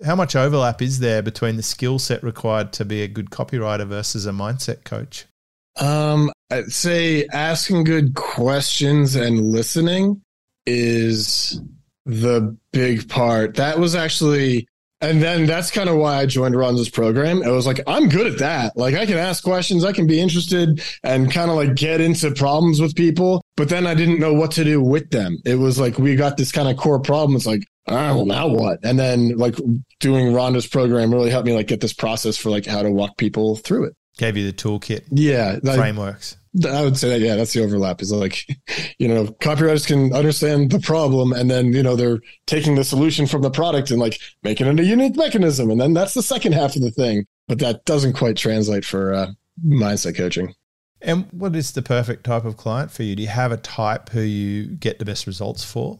how 0.04 0.14
much 0.14 0.37
overlap 0.37 0.82
is 0.82 1.00
there 1.00 1.22
between 1.22 1.56
the 1.56 1.62
skill 1.62 1.98
set 1.98 2.22
required 2.22 2.72
to 2.74 2.84
be 2.84 3.02
a 3.02 3.08
good 3.08 3.30
copywriter 3.30 3.87
versus 3.87 4.26
a 4.26 4.30
mindset 4.30 4.84
coach? 4.84 5.26
Um, 5.76 6.30
I'd 6.50 6.72
say 6.72 7.26
asking 7.32 7.84
good 7.84 8.14
questions 8.14 9.14
and 9.14 9.52
listening 9.52 10.22
is 10.66 11.61
the 12.06 12.56
big 12.72 13.08
part. 13.08 13.56
That 13.56 13.78
was 13.78 13.94
actually, 13.94 14.66
and 15.00 15.22
then 15.22 15.46
that's 15.46 15.70
kind 15.70 15.88
of 15.88 15.96
why 15.96 16.16
I 16.16 16.26
joined 16.26 16.56
Ron's 16.56 16.88
program. 16.88 17.42
It 17.42 17.50
was 17.50 17.66
like, 17.66 17.80
I'm 17.87 18.08
good 18.08 18.26
at 18.26 18.38
that. 18.38 18.76
Like, 18.76 18.94
I 18.94 19.06
can 19.06 19.18
ask 19.18 19.44
questions, 19.44 19.84
I 19.84 19.92
can 19.92 20.06
be 20.06 20.20
interested 20.20 20.82
and 21.04 21.30
kind 21.30 21.50
of 21.50 21.56
like 21.56 21.74
get 21.74 22.00
into 22.00 22.30
problems 22.32 22.80
with 22.80 22.96
people. 22.96 23.42
But 23.59 23.71
then 23.71 23.88
I 23.88 23.94
didn't 23.94 24.21
know 24.21 24.33
what 24.33 24.53
to 24.53 24.62
do 24.62 24.81
with 24.81 25.11
them. 25.11 25.38
It 25.44 25.57
was 25.57 25.81
like, 25.81 25.99
we 25.99 26.14
got 26.14 26.37
this 26.37 26.53
kind 26.53 26.68
of 26.68 26.77
core 26.77 27.01
problem. 27.01 27.35
It's 27.35 27.44
like, 27.44 27.64
ah, 27.88 28.14
well, 28.14 28.25
now 28.25 28.47
what? 28.47 28.79
And 28.85 28.97
then 28.97 29.37
like 29.37 29.57
doing 29.99 30.29
Rhonda's 30.29 30.68
program 30.68 31.12
really 31.12 31.29
helped 31.29 31.49
me 31.49 31.55
like 31.55 31.66
get 31.66 31.81
this 31.81 31.92
process 31.92 32.37
for 32.37 32.51
like 32.51 32.66
how 32.66 32.85
to 32.85 32.90
walk 32.92 33.16
people 33.16 33.57
through 33.57 33.87
it. 33.87 33.97
Gave 34.16 34.37
you 34.37 34.47
the 34.47 34.53
toolkit. 34.53 35.07
Yeah. 35.11 35.59
Frameworks. 35.59 36.37
I 36.64 36.83
would 36.83 36.97
say 36.97 37.09
that, 37.09 37.21
yeah, 37.21 37.35
that's 37.35 37.53
the 37.53 37.64
overlap 37.64 38.01
is 38.01 38.12
like, 38.12 38.47
you 39.01 39.09
know, 39.09 39.27
copywriters 39.27 39.88
can 39.88 40.12
understand 40.12 40.71
the 40.71 40.79
problem 40.79 41.33
and 41.33 41.51
then, 41.51 41.73
you 41.73 41.83
know, 41.83 41.97
they're 41.97 42.21
taking 42.47 42.77
the 42.77 42.85
solution 42.85 43.27
from 43.27 43.42
the 43.42 43.51
product 43.51 43.90
and 43.90 43.99
like 43.99 44.21
making 44.44 44.68
it 44.68 44.79
a 44.79 44.85
unique 44.85 45.16
mechanism. 45.16 45.68
And 45.68 45.81
then 45.81 45.94
that's 45.94 46.14
the 46.14 46.23
second 46.23 46.53
half 46.53 46.77
of 46.77 46.83
the 46.83 46.92
thing. 46.92 47.27
But 47.49 47.59
that 47.59 47.85
doesn't 47.87 48.12
quite 48.12 48.37
translate 48.37 48.85
for 48.85 49.14
uh, 49.14 49.31
mindset 49.66 50.16
coaching. 50.16 50.55
And 51.00 51.26
what 51.30 51.54
is 51.54 51.72
the 51.72 51.82
perfect 51.82 52.24
type 52.24 52.44
of 52.44 52.56
client 52.56 52.90
for 52.90 53.02
you? 53.02 53.14
Do 53.14 53.22
you 53.22 53.28
have 53.28 53.52
a 53.52 53.56
type 53.56 54.08
who 54.11 54.20
you 54.20 54.66
get 54.66 54.98
the 54.98 55.04
best 55.04 55.26
results 55.26 55.64
for? 55.64 55.98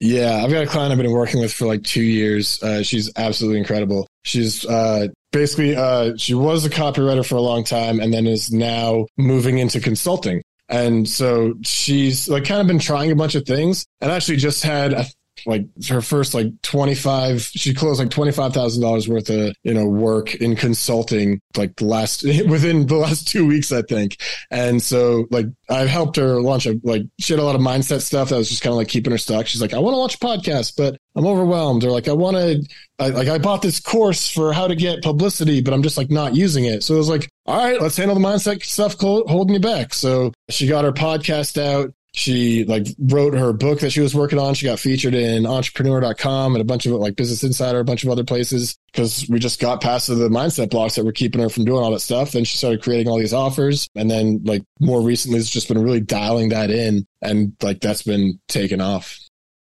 Yeah, 0.00 0.42
I've 0.44 0.50
got 0.50 0.64
a 0.64 0.66
client 0.66 0.92
I've 0.92 0.98
been 0.98 1.10
working 1.12 1.40
with 1.40 1.52
for 1.52 1.66
like 1.66 1.82
two 1.82 2.02
years. 2.02 2.62
Uh, 2.62 2.82
she's 2.82 3.10
absolutely 3.16 3.58
incredible. 3.58 4.06
She's 4.24 4.66
uh, 4.66 5.08
basically 5.32 5.76
uh, 5.76 6.16
she 6.16 6.34
was 6.34 6.66
a 6.66 6.70
copywriter 6.70 7.26
for 7.26 7.36
a 7.36 7.40
long 7.40 7.64
time, 7.64 8.00
and 8.00 8.12
then 8.12 8.26
is 8.26 8.52
now 8.52 9.06
moving 9.16 9.58
into 9.58 9.80
consulting. 9.80 10.42
And 10.68 11.08
so 11.08 11.54
she's 11.62 12.28
like 12.28 12.44
kind 12.44 12.60
of 12.60 12.66
been 12.66 12.78
trying 12.78 13.12
a 13.12 13.16
bunch 13.16 13.34
of 13.34 13.46
things, 13.46 13.86
and 14.00 14.10
actually 14.10 14.36
just 14.36 14.62
had 14.62 14.92
a 14.92 15.06
like 15.46 15.66
her 15.88 16.00
first 16.00 16.34
like 16.34 16.46
25 16.62 17.42
she 17.42 17.74
closed 17.74 18.00
like 18.00 18.08
$25,000 18.08 19.08
worth 19.08 19.30
of 19.30 19.54
you 19.62 19.74
know 19.74 19.86
work 19.86 20.34
in 20.36 20.56
consulting 20.56 21.40
like 21.56 21.76
the 21.76 21.84
last 21.84 22.22
within 22.48 22.86
the 22.86 22.96
last 22.96 23.28
2 23.28 23.46
weeks 23.46 23.72
I 23.72 23.82
think. 23.82 24.20
And 24.50 24.82
so 24.82 25.26
like 25.30 25.46
I 25.68 25.86
helped 25.86 26.16
her 26.16 26.40
launch 26.40 26.66
a 26.66 26.80
like 26.82 27.02
she 27.18 27.32
had 27.32 27.40
a 27.40 27.44
lot 27.44 27.54
of 27.54 27.60
mindset 27.60 28.02
stuff 28.02 28.30
that 28.30 28.36
was 28.36 28.48
just 28.48 28.62
kind 28.62 28.72
of 28.72 28.76
like 28.76 28.88
keeping 28.88 29.12
her 29.12 29.18
stuck. 29.18 29.46
She's 29.46 29.60
like 29.60 29.74
I 29.74 29.78
want 29.78 29.94
to 29.94 29.98
launch 29.98 30.14
a 30.16 30.18
podcast 30.18 30.74
but 30.76 30.96
I'm 31.16 31.26
overwhelmed. 31.26 31.84
Or 31.84 31.90
like 31.90 32.08
I 32.08 32.12
want 32.12 32.36
to 32.36 32.66
I, 32.98 33.08
like 33.08 33.28
I 33.28 33.38
bought 33.38 33.62
this 33.62 33.80
course 33.80 34.28
for 34.28 34.52
how 34.52 34.68
to 34.68 34.74
get 34.74 35.02
publicity 35.02 35.60
but 35.60 35.74
I'm 35.74 35.82
just 35.82 35.98
like 35.98 36.10
not 36.10 36.34
using 36.34 36.64
it. 36.64 36.82
So 36.82 36.94
it 36.94 36.98
was 36.98 37.08
like 37.08 37.28
all 37.46 37.56
right 37.56 37.80
let's 37.80 37.96
handle 37.96 38.18
the 38.18 38.26
mindset 38.26 38.64
stuff 38.64 38.96
holding 39.00 39.54
you 39.54 39.60
back. 39.60 39.94
So 39.94 40.32
she 40.48 40.66
got 40.66 40.84
her 40.84 40.92
podcast 40.92 41.60
out 41.62 41.92
she 42.14 42.62
like 42.64 42.86
wrote 42.98 43.34
her 43.34 43.52
book 43.52 43.80
that 43.80 43.90
she 43.90 44.00
was 44.00 44.14
working 44.14 44.38
on. 44.38 44.54
She 44.54 44.66
got 44.66 44.78
featured 44.78 45.14
in 45.14 45.46
entrepreneur.com 45.46 46.54
and 46.54 46.62
a 46.62 46.64
bunch 46.64 46.86
of 46.86 46.92
like 46.92 47.16
Business 47.16 47.42
Insider, 47.42 47.80
a 47.80 47.84
bunch 47.84 48.04
of 48.04 48.10
other 48.10 48.22
places 48.22 48.78
because 48.92 49.26
we 49.28 49.40
just 49.40 49.58
got 49.58 49.80
past 49.80 50.06
the 50.06 50.28
mindset 50.28 50.70
blocks 50.70 50.94
that 50.94 51.04
were 51.04 51.10
keeping 51.10 51.42
her 51.42 51.48
from 51.48 51.64
doing 51.64 51.82
all 51.82 51.90
that 51.90 51.98
stuff. 51.98 52.30
Then 52.30 52.44
she 52.44 52.56
started 52.56 52.82
creating 52.84 53.08
all 53.08 53.18
these 53.18 53.34
offers. 53.34 53.88
And 53.96 54.08
then 54.08 54.42
like 54.44 54.62
more 54.78 55.00
recently, 55.00 55.40
it's 55.40 55.50
just 55.50 55.66
been 55.66 55.82
really 55.82 56.00
dialing 56.00 56.50
that 56.50 56.70
in. 56.70 57.04
And 57.20 57.56
like 57.60 57.80
that's 57.80 58.02
been 58.02 58.38
taken 58.46 58.80
off. 58.80 59.18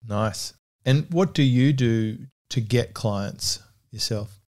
Nice. 0.08 0.52
And 0.84 1.06
what 1.10 1.34
do 1.34 1.44
you 1.44 1.72
do 1.72 2.18
to 2.50 2.60
get 2.60 2.92
clients 2.92 3.60
yourself? 3.92 4.40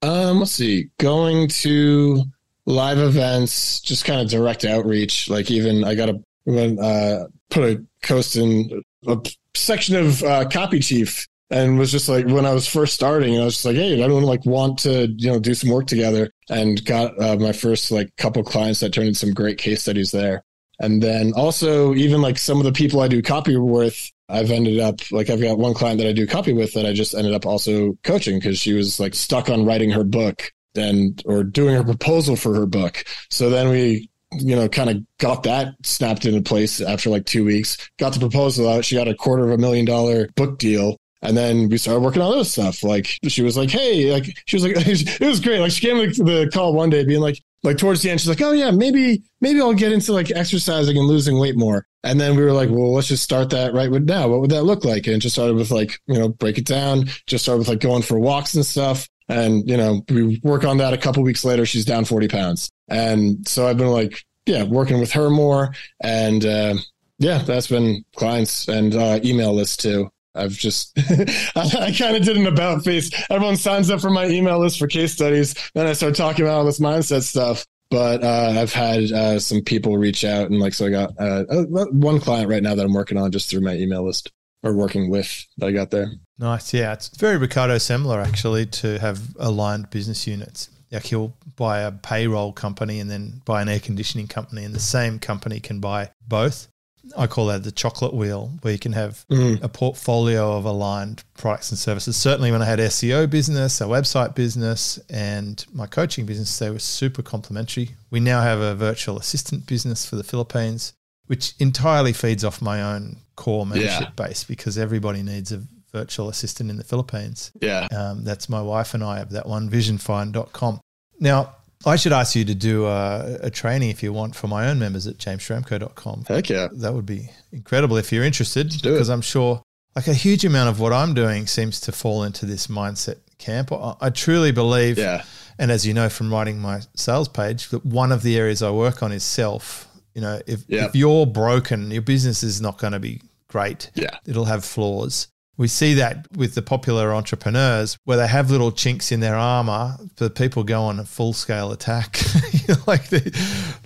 Um, 0.00 0.38
let's 0.38 0.52
see. 0.52 0.88
Going 0.98 1.48
to 1.48 2.24
live 2.64 2.96
events, 2.96 3.82
just 3.82 4.06
kind 4.06 4.22
of 4.22 4.30
direct 4.30 4.64
outreach. 4.64 5.28
Like 5.28 5.50
even 5.50 5.84
I 5.84 5.94
got 5.94 6.08
a 6.08 6.22
when 6.44 6.78
uh, 6.78 7.26
put 7.50 7.64
a 7.64 7.84
coast 8.02 8.36
in 8.36 8.82
a 9.06 9.18
section 9.54 9.96
of 9.96 10.22
uh, 10.22 10.48
Copy 10.48 10.80
Chief 10.80 11.26
and 11.50 11.78
was 11.78 11.92
just 11.92 12.08
like 12.08 12.26
when 12.26 12.46
I 12.46 12.54
was 12.54 12.66
first 12.66 12.94
starting, 12.94 13.38
I 13.38 13.44
was 13.44 13.54
just 13.54 13.66
like, 13.66 13.76
hey, 13.76 14.02
I 14.02 14.08
don't 14.08 14.22
like 14.22 14.44
want 14.46 14.78
to 14.80 15.08
you 15.18 15.30
know 15.30 15.38
do 15.38 15.54
some 15.54 15.70
work 15.70 15.86
together, 15.86 16.30
and 16.48 16.82
got 16.84 17.20
uh, 17.22 17.36
my 17.36 17.52
first 17.52 17.90
like 17.90 18.14
couple 18.16 18.42
clients 18.42 18.80
that 18.80 18.92
turned 18.92 19.08
into 19.08 19.20
some 19.20 19.34
great 19.34 19.58
case 19.58 19.82
studies 19.82 20.10
there. 20.10 20.42
And 20.80 21.02
then 21.02 21.32
also 21.36 21.94
even 21.94 22.22
like 22.22 22.38
some 22.38 22.58
of 22.58 22.64
the 22.64 22.72
people 22.72 23.00
I 23.00 23.08
do 23.08 23.22
copy 23.22 23.56
with, 23.56 24.10
I've 24.28 24.50
ended 24.50 24.80
up 24.80 25.00
like 25.12 25.28
I've 25.28 25.42
got 25.42 25.58
one 25.58 25.74
client 25.74 25.98
that 25.98 26.08
I 26.08 26.12
do 26.12 26.26
copy 26.26 26.54
with 26.54 26.72
that 26.72 26.86
I 26.86 26.92
just 26.92 27.14
ended 27.14 27.34
up 27.34 27.46
also 27.46 27.98
coaching 28.02 28.38
because 28.38 28.58
she 28.58 28.72
was 28.72 28.98
like 28.98 29.14
stuck 29.14 29.50
on 29.50 29.66
writing 29.66 29.90
her 29.90 30.04
book 30.04 30.50
and 30.74 31.22
or 31.26 31.44
doing 31.44 31.76
her 31.76 31.84
proposal 31.84 32.34
for 32.34 32.54
her 32.54 32.66
book. 32.66 33.04
So 33.30 33.50
then 33.50 33.68
we 33.68 34.08
you 34.38 34.56
know, 34.56 34.68
kind 34.68 34.90
of 34.90 34.96
got 35.18 35.42
that 35.44 35.74
snapped 35.82 36.24
into 36.24 36.42
place 36.42 36.80
after 36.80 37.10
like 37.10 37.26
two 37.26 37.44
weeks. 37.44 37.76
Got 37.98 38.14
the 38.14 38.20
proposal 38.20 38.68
out. 38.68 38.84
She 38.84 38.96
got 38.96 39.08
a 39.08 39.14
quarter 39.14 39.44
of 39.44 39.50
a 39.50 39.58
million 39.58 39.84
dollar 39.84 40.28
book 40.36 40.58
deal. 40.58 40.96
And 41.24 41.36
then 41.36 41.68
we 41.68 41.78
started 41.78 42.00
working 42.00 42.20
on 42.20 42.32
other 42.32 42.44
stuff. 42.44 42.82
Like 42.82 43.06
she 43.28 43.42
was 43.42 43.56
like, 43.56 43.70
"Hey," 43.70 44.12
like 44.12 44.36
she 44.46 44.56
was 44.56 44.64
like, 44.64 44.74
it 44.76 45.20
was 45.20 45.40
great. 45.40 45.60
Like 45.60 45.70
she 45.70 45.86
came 45.86 45.98
the 45.98 46.50
call 46.52 46.74
one 46.74 46.90
day, 46.90 47.04
being 47.04 47.20
like, 47.20 47.40
like 47.62 47.78
towards 47.78 48.02
the 48.02 48.10
end, 48.10 48.20
she's 48.20 48.28
like, 48.28 48.42
"Oh 48.42 48.50
yeah, 48.50 48.72
maybe, 48.72 49.22
maybe 49.40 49.60
I'll 49.60 49.72
get 49.72 49.92
into 49.92 50.12
like 50.12 50.32
exercising 50.32 50.98
and 50.98 51.06
losing 51.06 51.38
weight 51.38 51.56
more." 51.56 51.86
And 52.02 52.20
then 52.20 52.34
we 52.34 52.42
were 52.42 52.52
like, 52.52 52.70
"Well, 52.70 52.92
let's 52.92 53.06
just 53.06 53.22
start 53.22 53.50
that 53.50 53.72
right 53.72 53.88
with 53.88 54.02
now. 54.04 54.26
What 54.28 54.40
would 54.40 54.50
that 54.50 54.64
look 54.64 54.84
like?" 54.84 55.06
And 55.06 55.22
just 55.22 55.36
started 55.36 55.54
with 55.54 55.70
like, 55.70 56.00
you 56.08 56.18
know, 56.18 56.28
break 56.28 56.58
it 56.58 56.66
down. 56.66 57.04
Just 57.28 57.44
started 57.44 57.60
with 57.60 57.68
like 57.68 57.78
going 57.78 58.02
for 58.02 58.18
walks 58.18 58.54
and 58.54 58.66
stuff. 58.66 59.08
And 59.28 59.68
you 59.68 59.76
know, 59.76 60.02
we 60.08 60.40
work 60.42 60.64
on 60.64 60.78
that. 60.78 60.92
A 60.92 60.98
couple 60.98 61.22
weeks 61.22 61.44
later, 61.44 61.66
she's 61.66 61.84
down 61.84 62.04
forty 62.04 62.28
pounds. 62.28 62.70
And 62.88 63.46
so 63.48 63.66
I've 63.66 63.78
been 63.78 63.88
like, 63.88 64.24
yeah, 64.46 64.64
working 64.64 65.00
with 65.00 65.12
her 65.12 65.30
more. 65.30 65.74
And 66.00 66.44
uh, 66.44 66.74
yeah, 67.18 67.38
that's 67.38 67.68
been 67.68 68.04
clients 68.16 68.68
and 68.68 68.94
uh, 68.94 69.20
email 69.24 69.54
list 69.54 69.80
too. 69.80 70.10
I've 70.34 70.52
just, 70.52 70.98
I, 71.54 71.88
I 71.88 71.92
kind 71.92 72.16
of 72.16 72.22
did 72.22 72.36
an 72.36 72.46
about 72.46 72.84
face. 72.84 73.10
Everyone 73.30 73.56
signs 73.56 73.90
up 73.90 74.00
for 74.00 74.10
my 74.10 74.26
email 74.26 74.58
list 74.58 74.78
for 74.78 74.86
case 74.86 75.12
studies. 75.12 75.54
Then 75.74 75.86
I 75.86 75.92
start 75.92 76.14
talking 76.14 76.44
about 76.44 76.58
all 76.58 76.64
this 76.64 76.80
mindset 76.80 77.22
stuff. 77.22 77.66
But 77.90 78.24
uh, 78.24 78.54
I've 78.56 78.72
had 78.72 79.12
uh, 79.12 79.38
some 79.38 79.60
people 79.60 79.98
reach 79.98 80.24
out 80.24 80.50
and 80.50 80.58
like, 80.58 80.72
so 80.72 80.86
I 80.86 80.90
got 80.90 81.10
uh, 81.20 81.44
uh, 81.50 81.84
one 81.90 82.20
client 82.20 82.48
right 82.48 82.62
now 82.62 82.74
that 82.74 82.86
I'm 82.86 82.94
working 82.94 83.18
on 83.18 83.30
just 83.30 83.50
through 83.50 83.60
my 83.60 83.74
email 83.74 84.06
list 84.06 84.32
or 84.62 84.72
working 84.74 85.10
with 85.10 85.46
that 85.58 85.66
I 85.66 85.72
got 85.72 85.90
there. 85.90 86.10
Nice. 86.38 86.72
Yeah. 86.72 86.92
It's 86.92 87.08
very 87.08 87.36
Ricardo 87.36 87.76
Semler 87.76 88.24
actually 88.24 88.66
to 88.66 88.98
have 88.98 89.20
aligned 89.38 89.90
business 89.90 90.26
units 90.26 90.68
like 90.92 91.06
he'll 91.06 91.34
buy 91.56 91.80
a 91.80 91.90
payroll 91.90 92.52
company 92.52 93.00
and 93.00 93.10
then 93.10 93.40
buy 93.44 93.62
an 93.62 93.68
air 93.68 93.80
conditioning 93.80 94.28
company, 94.28 94.64
and 94.64 94.74
the 94.74 94.80
same 94.80 95.18
company 95.18 95.58
can 95.58 95.80
buy 95.80 96.10
both. 96.28 96.68
I 97.16 97.26
call 97.26 97.46
that 97.46 97.64
the 97.64 97.72
chocolate 97.72 98.14
wheel, 98.14 98.52
where 98.60 98.72
you 98.72 98.78
can 98.78 98.92
have 98.92 99.24
mm. 99.28 99.60
a 99.62 99.68
portfolio 99.68 100.56
of 100.56 100.64
aligned 100.64 101.24
products 101.34 101.70
and 101.70 101.78
services. 101.78 102.16
Certainly, 102.16 102.52
when 102.52 102.62
I 102.62 102.66
had 102.66 102.78
SEO 102.78 103.28
business, 103.28 103.80
a 103.80 103.84
website 103.84 104.34
business, 104.34 105.00
and 105.10 105.64
my 105.72 105.86
coaching 105.86 106.26
business, 106.26 106.58
they 106.58 106.70
were 106.70 106.78
super 106.78 107.22
complementary. 107.22 107.90
We 108.10 108.20
now 108.20 108.42
have 108.42 108.60
a 108.60 108.74
virtual 108.74 109.18
assistant 109.18 109.66
business 109.66 110.06
for 110.06 110.16
the 110.16 110.24
Philippines, 110.24 110.92
which 111.26 111.54
entirely 111.58 112.12
feeds 112.12 112.44
off 112.44 112.62
my 112.62 112.82
own 112.82 113.16
core 113.36 113.66
membership 113.66 114.00
yeah. 114.00 114.26
base 114.26 114.44
because 114.44 114.78
everybody 114.78 115.22
needs 115.22 115.52
a 115.52 115.62
virtual 115.92 116.28
assistant 116.28 116.70
in 116.70 116.76
the 116.76 116.84
Philippines. 116.84 117.52
Yeah. 117.60 117.86
Um, 117.94 118.24
that's 118.24 118.48
my 118.48 118.62
wife 118.62 118.94
and 118.94 119.04
I 119.04 119.18
have 119.18 119.30
that 119.30 119.46
one, 119.46 119.70
visionfind.com. 119.70 120.80
Now, 121.20 121.54
I 121.84 121.96
should 121.96 122.12
ask 122.12 122.36
you 122.36 122.44
to 122.44 122.54
do 122.54 122.86
a, 122.86 123.38
a, 123.42 123.50
training 123.50 123.90
if 123.90 124.02
you 124.02 124.12
want 124.12 124.36
for 124.36 124.46
my 124.46 124.68
own 124.68 124.78
members 124.78 125.06
at 125.06 125.18
jamesschramko.com. 125.18 126.26
Heck 126.28 126.48
yeah. 126.48 126.68
That 126.72 126.94
would 126.94 127.06
be 127.06 127.30
incredible 127.50 127.96
if 127.96 128.12
you're 128.12 128.24
interested 128.24 128.72
because 128.82 129.10
I'm 129.10 129.20
sure 129.20 129.62
like 129.94 130.06
a 130.06 130.14
huge 130.14 130.44
amount 130.44 130.70
of 130.70 130.80
what 130.80 130.92
I'm 130.92 131.14
doing 131.14 131.46
seems 131.46 131.80
to 131.80 131.92
fall 131.92 132.22
into 132.24 132.46
this 132.46 132.68
mindset 132.68 133.16
camp. 133.38 133.72
I, 133.72 133.94
I 134.00 134.10
truly 134.10 134.52
believe, 134.52 134.96
yeah. 134.96 135.24
and 135.58 135.70
as 135.70 135.86
you 135.86 135.92
know 135.92 136.08
from 136.08 136.32
writing 136.32 136.60
my 136.60 136.80
sales 136.94 137.28
page, 137.28 137.68
that 137.70 137.84
one 137.84 138.12
of 138.12 138.22
the 138.22 138.36
areas 138.36 138.62
I 138.62 138.70
work 138.70 139.02
on 139.02 139.12
is 139.12 139.24
self. 139.24 139.88
You 140.14 140.22
know, 140.22 140.40
if, 140.46 140.64
yep. 140.68 140.90
if 140.90 140.96
you're 140.96 141.26
broken, 141.26 141.90
your 141.90 142.02
business 142.02 142.42
is 142.42 142.60
not 142.60 142.78
going 142.78 142.92
to 142.92 143.00
be 143.00 143.20
great. 143.48 143.90
Yeah. 143.94 144.18
It'll 144.26 144.46
have 144.46 144.64
flaws. 144.64 145.28
We 145.58 145.68
see 145.68 145.94
that 145.94 146.26
with 146.36 146.54
the 146.54 146.62
popular 146.62 147.12
entrepreneurs 147.12 147.98
where 148.04 148.16
they 148.16 148.26
have 148.26 148.50
little 148.50 148.72
chinks 148.72 149.12
in 149.12 149.20
their 149.20 149.36
armor, 149.36 149.96
but 150.16 150.34
people 150.34 150.64
go 150.64 150.82
on 150.82 150.98
a 150.98 151.04
full 151.04 151.34
scale 151.34 151.72
attack, 151.72 152.18
like 152.86 153.08
they, 153.08 153.30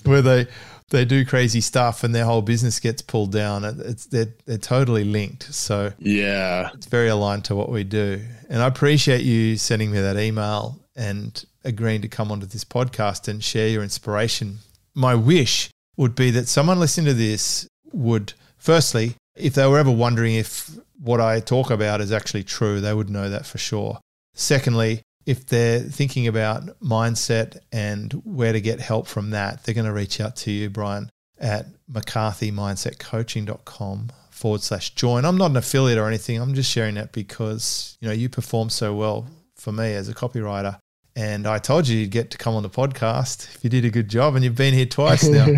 where 0.05 0.23
they 0.23 0.47
they 0.91 1.05
do 1.05 1.25
crazy 1.25 1.61
stuff 1.61 2.05
and 2.05 2.15
their 2.15 2.25
whole 2.25 2.43
business 2.43 2.79
gets 2.79 3.03
pulled 3.03 3.33
down. 3.33 3.65
It's 3.65 4.07
they're 4.07 4.33
they're 4.47 4.59
totally 4.59 5.05
linked. 5.05 5.53
So 5.53 5.93
yeah, 5.99 6.71
it's 6.75 6.87
very 6.87 7.09
aligned 7.09 7.45
to 7.47 7.57
what 7.57 7.71
we 7.71 7.83
do. 7.83 8.21
And 8.49 8.63
I 8.63 8.67
appreciate 8.69 9.23
you 9.23 9.57
sending 9.57 9.91
me 9.91 10.01
that 10.01 10.17
email 10.17 10.79
and 10.95 11.45
agreeing 11.65 12.03
to 12.03 12.09
come 12.09 12.31
onto 12.31 12.47
this 12.47 12.65
podcast 12.65 13.27
and 13.27 13.43
share 13.43 13.69
your 13.69 13.83
inspiration. 13.83 14.59
My 14.95 15.15
wish 15.15 15.71
would 15.97 16.15
be 16.15 16.31
that 16.33 16.49
someone 16.49 16.79
listening 16.79 17.07
to 17.07 17.15
this 17.15 17.67
would 17.93 18.35
firstly, 18.59 19.15
if 19.37 19.55
they 19.55 19.67
were 19.67 19.79
ever 19.79 19.91
wondering 19.91 20.35
if 20.35 20.71
what 20.99 21.21
I 21.21 21.41
talk 21.41 21.71
about 21.71 22.01
is 22.01 22.13
actually 22.13 22.45
true, 22.45 22.81
they 22.81 22.95
would 22.95 23.11
know 23.11 23.29
that 23.31 23.47
for 23.47 23.59
sure. 23.59 23.99
Secondly, 24.35 25.03
if 25.25 25.47
they're 25.47 25.81
thinking 25.81 26.27
about 26.27 26.67
mindset 26.81 27.59
and 27.73 28.13
where 28.25 28.53
to 28.53 28.61
get 28.61 28.81
help 28.81 29.07
from 29.09 29.31
that, 29.31 29.65
they're 29.65 29.75
going 29.75 29.87
to 29.87 29.93
reach 29.93 30.21
out 30.21 30.37
to 30.37 30.53
you, 30.53 30.71
Brian, 30.71 31.11
at 31.39 31.67
mccarthymindsetcoaching.com 31.91 34.11
forward 34.31 34.63
slash 34.63 34.95
join. 34.95 35.25
I'm 35.25 35.37
not 35.37 35.51
an 35.51 35.57
affiliate 35.57 35.99
or 35.99 36.07
anything. 36.07 36.41
I'm 36.41 36.55
just 36.55 36.71
sharing 36.71 36.95
that 36.95 37.11
because, 37.13 37.99
you 38.01 38.07
know, 38.09 38.15
you 38.15 38.29
perform 38.29 38.71
so 38.71 38.95
well 38.95 39.27
for 39.57 39.73
me 39.73 39.95
as 39.95 40.09
a 40.09 40.15
copywriter. 40.15 40.79
And 41.17 41.47
I 41.47 41.59
told 41.59 41.89
you 41.89 41.99
you'd 41.99 42.11
get 42.11 42.31
to 42.33 42.39
come 42.39 42.55
on 42.55 42.63
the 42.63 42.71
podcast 42.71 43.55
if 43.57 43.65
you 43.65 43.71
did 43.71 43.85
a 43.85 43.91
good 43.91 44.09
job, 44.09 44.37
and 44.37 44.45
you've 44.45 44.55
been 44.55 44.75
here 44.75 44.87
twice 44.87 45.27
now. 45.27 45.49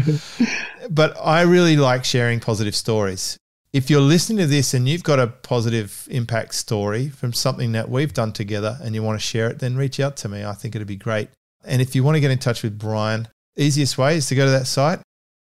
but 0.90 1.16
I 1.22 1.42
really 1.42 1.76
like 1.76 2.04
sharing 2.04 2.40
positive 2.40 2.74
stories 2.74 3.38
if 3.72 3.90
you're 3.90 4.00
listening 4.00 4.38
to 4.38 4.46
this 4.46 4.72
and 4.74 4.88
you've 4.88 5.02
got 5.02 5.18
a 5.18 5.26
positive 5.26 6.06
impact 6.10 6.54
story 6.54 7.08
from 7.08 7.32
something 7.32 7.72
that 7.72 7.90
we've 7.90 8.14
done 8.14 8.32
together 8.32 8.78
and 8.82 8.94
you 8.94 9.02
want 9.02 9.20
to 9.20 9.26
share 9.26 9.50
it, 9.50 9.58
then 9.58 9.76
reach 9.76 10.00
out 10.00 10.16
to 10.18 10.28
me. 10.28 10.44
I 10.44 10.52
think 10.52 10.74
it'd 10.74 10.88
be 10.88 10.96
great. 10.96 11.28
And 11.64 11.82
if 11.82 11.94
you 11.94 12.02
want 12.02 12.16
to 12.16 12.20
get 12.20 12.30
in 12.30 12.38
touch 12.38 12.62
with 12.62 12.78
Brian, 12.78 13.28
easiest 13.56 13.98
way 13.98 14.16
is 14.16 14.26
to 14.28 14.34
go 14.34 14.46
to 14.46 14.52
that 14.52 14.66
site. 14.66 15.00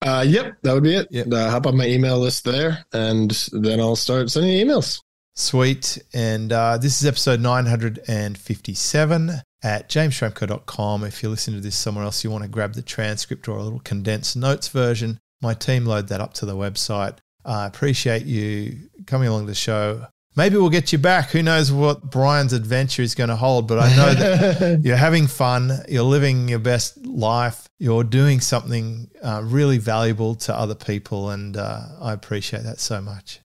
Uh, 0.03 0.25
yep, 0.27 0.57
that 0.63 0.73
would 0.73 0.83
be 0.83 0.95
it. 0.95 1.09
Yep. 1.11 1.27
Uh, 1.33 1.51
hop 1.51 1.67
on 1.67 1.77
my 1.77 1.87
email 1.87 2.19
list 2.19 2.45
there, 2.45 2.85
and 2.93 3.31
then 3.53 3.81
I'll 3.81 3.97
start 3.97 4.31
sending 4.31 4.53
emails. 4.53 5.01
Sweet. 5.35 5.99
And 6.15 6.53
uh, 6.53 6.79
this 6.79 7.01
is 7.01 7.07
episode 7.07 7.41
957. 7.41 9.43
At 9.63 9.89
jamesschramko.com. 9.89 11.05
If 11.05 11.23
you're 11.23 11.31
listening 11.31 11.59
to 11.59 11.63
this 11.63 11.77
somewhere 11.77 12.05
else, 12.05 12.23
you 12.25 12.31
want 12.31 12.45
to 12.45 12.51
grab 12.51 12.75
the 12.75 12.83
transcript 12.83 13.49
or 13.49 13.59
a 13.59 13.63
little 13.63 13.81
condensed 13.81 14.37
notes 14.37 14.69
version, 14.69 15.19
my 15.41 15.55
team 15.55 15.85
load 15.85 16.09
that 16.09 16.21
up 16.21 16.35
to 16.35 16.47
the 16.47 16.57
website. 16.57 17.19
I 17.45 17.67
appreciate 17.67 18.27
you 18.27 18.89
coming 19.07 19.29
along 19.29 19.43
to 19.43 19.47
the 19.47 19.55
show. 19.55 20.07
Maybe 20.37 20.57
we'll 20.57 20.69
get 20.69 20.93
you 20.93 20.99
back. 20.99 21.31
Who 21.31 21.43
knows 21.43 21.73
what 21.73 22.11
Brian's 22.11 22.53
adventure 22.53 23.01
is 23.01 23.15
going 23.15 23.31
to 23.31 23.37
hold, 23.37 23.67
but 23.67 23.79
I 23.79 23.97
know 23.97 24.15
that 24.15 24.81
you're 24.85 24.97
having 24.97 25.27
fun. 25.27 25.73
You're 25.89 26.03
living 26.03 26.49
your 26.49 26.59
best 26.59 26.99
life. 27.07 27.67
You're 27.79 28.05
doing 28.05 28.41
something 28.41 29.09
uh, 29.23 29.41
really 29.43 29.79
valuable 29.79 30.35
to 30.35 30.55
other 30.55 30.75
people. 30.75 31.31
And 31.31 31.57
uh, 31.57 31.81
I 32.03 32.13
appreciate 32.13 32.65
that 32.65 32.81
so 32.81 33.01
much. 33.01 33.41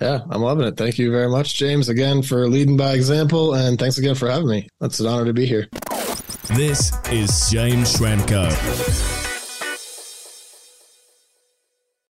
Yeah, 0.00 0.20
I'm 0.30 0.40
loving 0.40 0.66
it. 0.66 0.76
Thank 0.76 0.98
you 0.98 1.10
very 1.10 1.28
much, 1.28 1.54
James, 1.54 1.88
again 1.88 2.22
for 2.22 2.48
leading 2.48 2.76
by 2.76 2.94
example. 2.94 3.54
And 3.54 3.78
thanks 3.78 3.98
again 3.98 4.14
for 4.14 4.30
having 4.30 4.48
me. 4.48 4.68
It's 4.80 5.00
an 5.00 5.06
honor 5.06 5.26
to 5.26 5.32
be 5.32 5.46
here. 5.46 5.68
This 6.56 6.92
is 7.10 7.50
James 7.50 7.94
Schramko. 7.94 9.21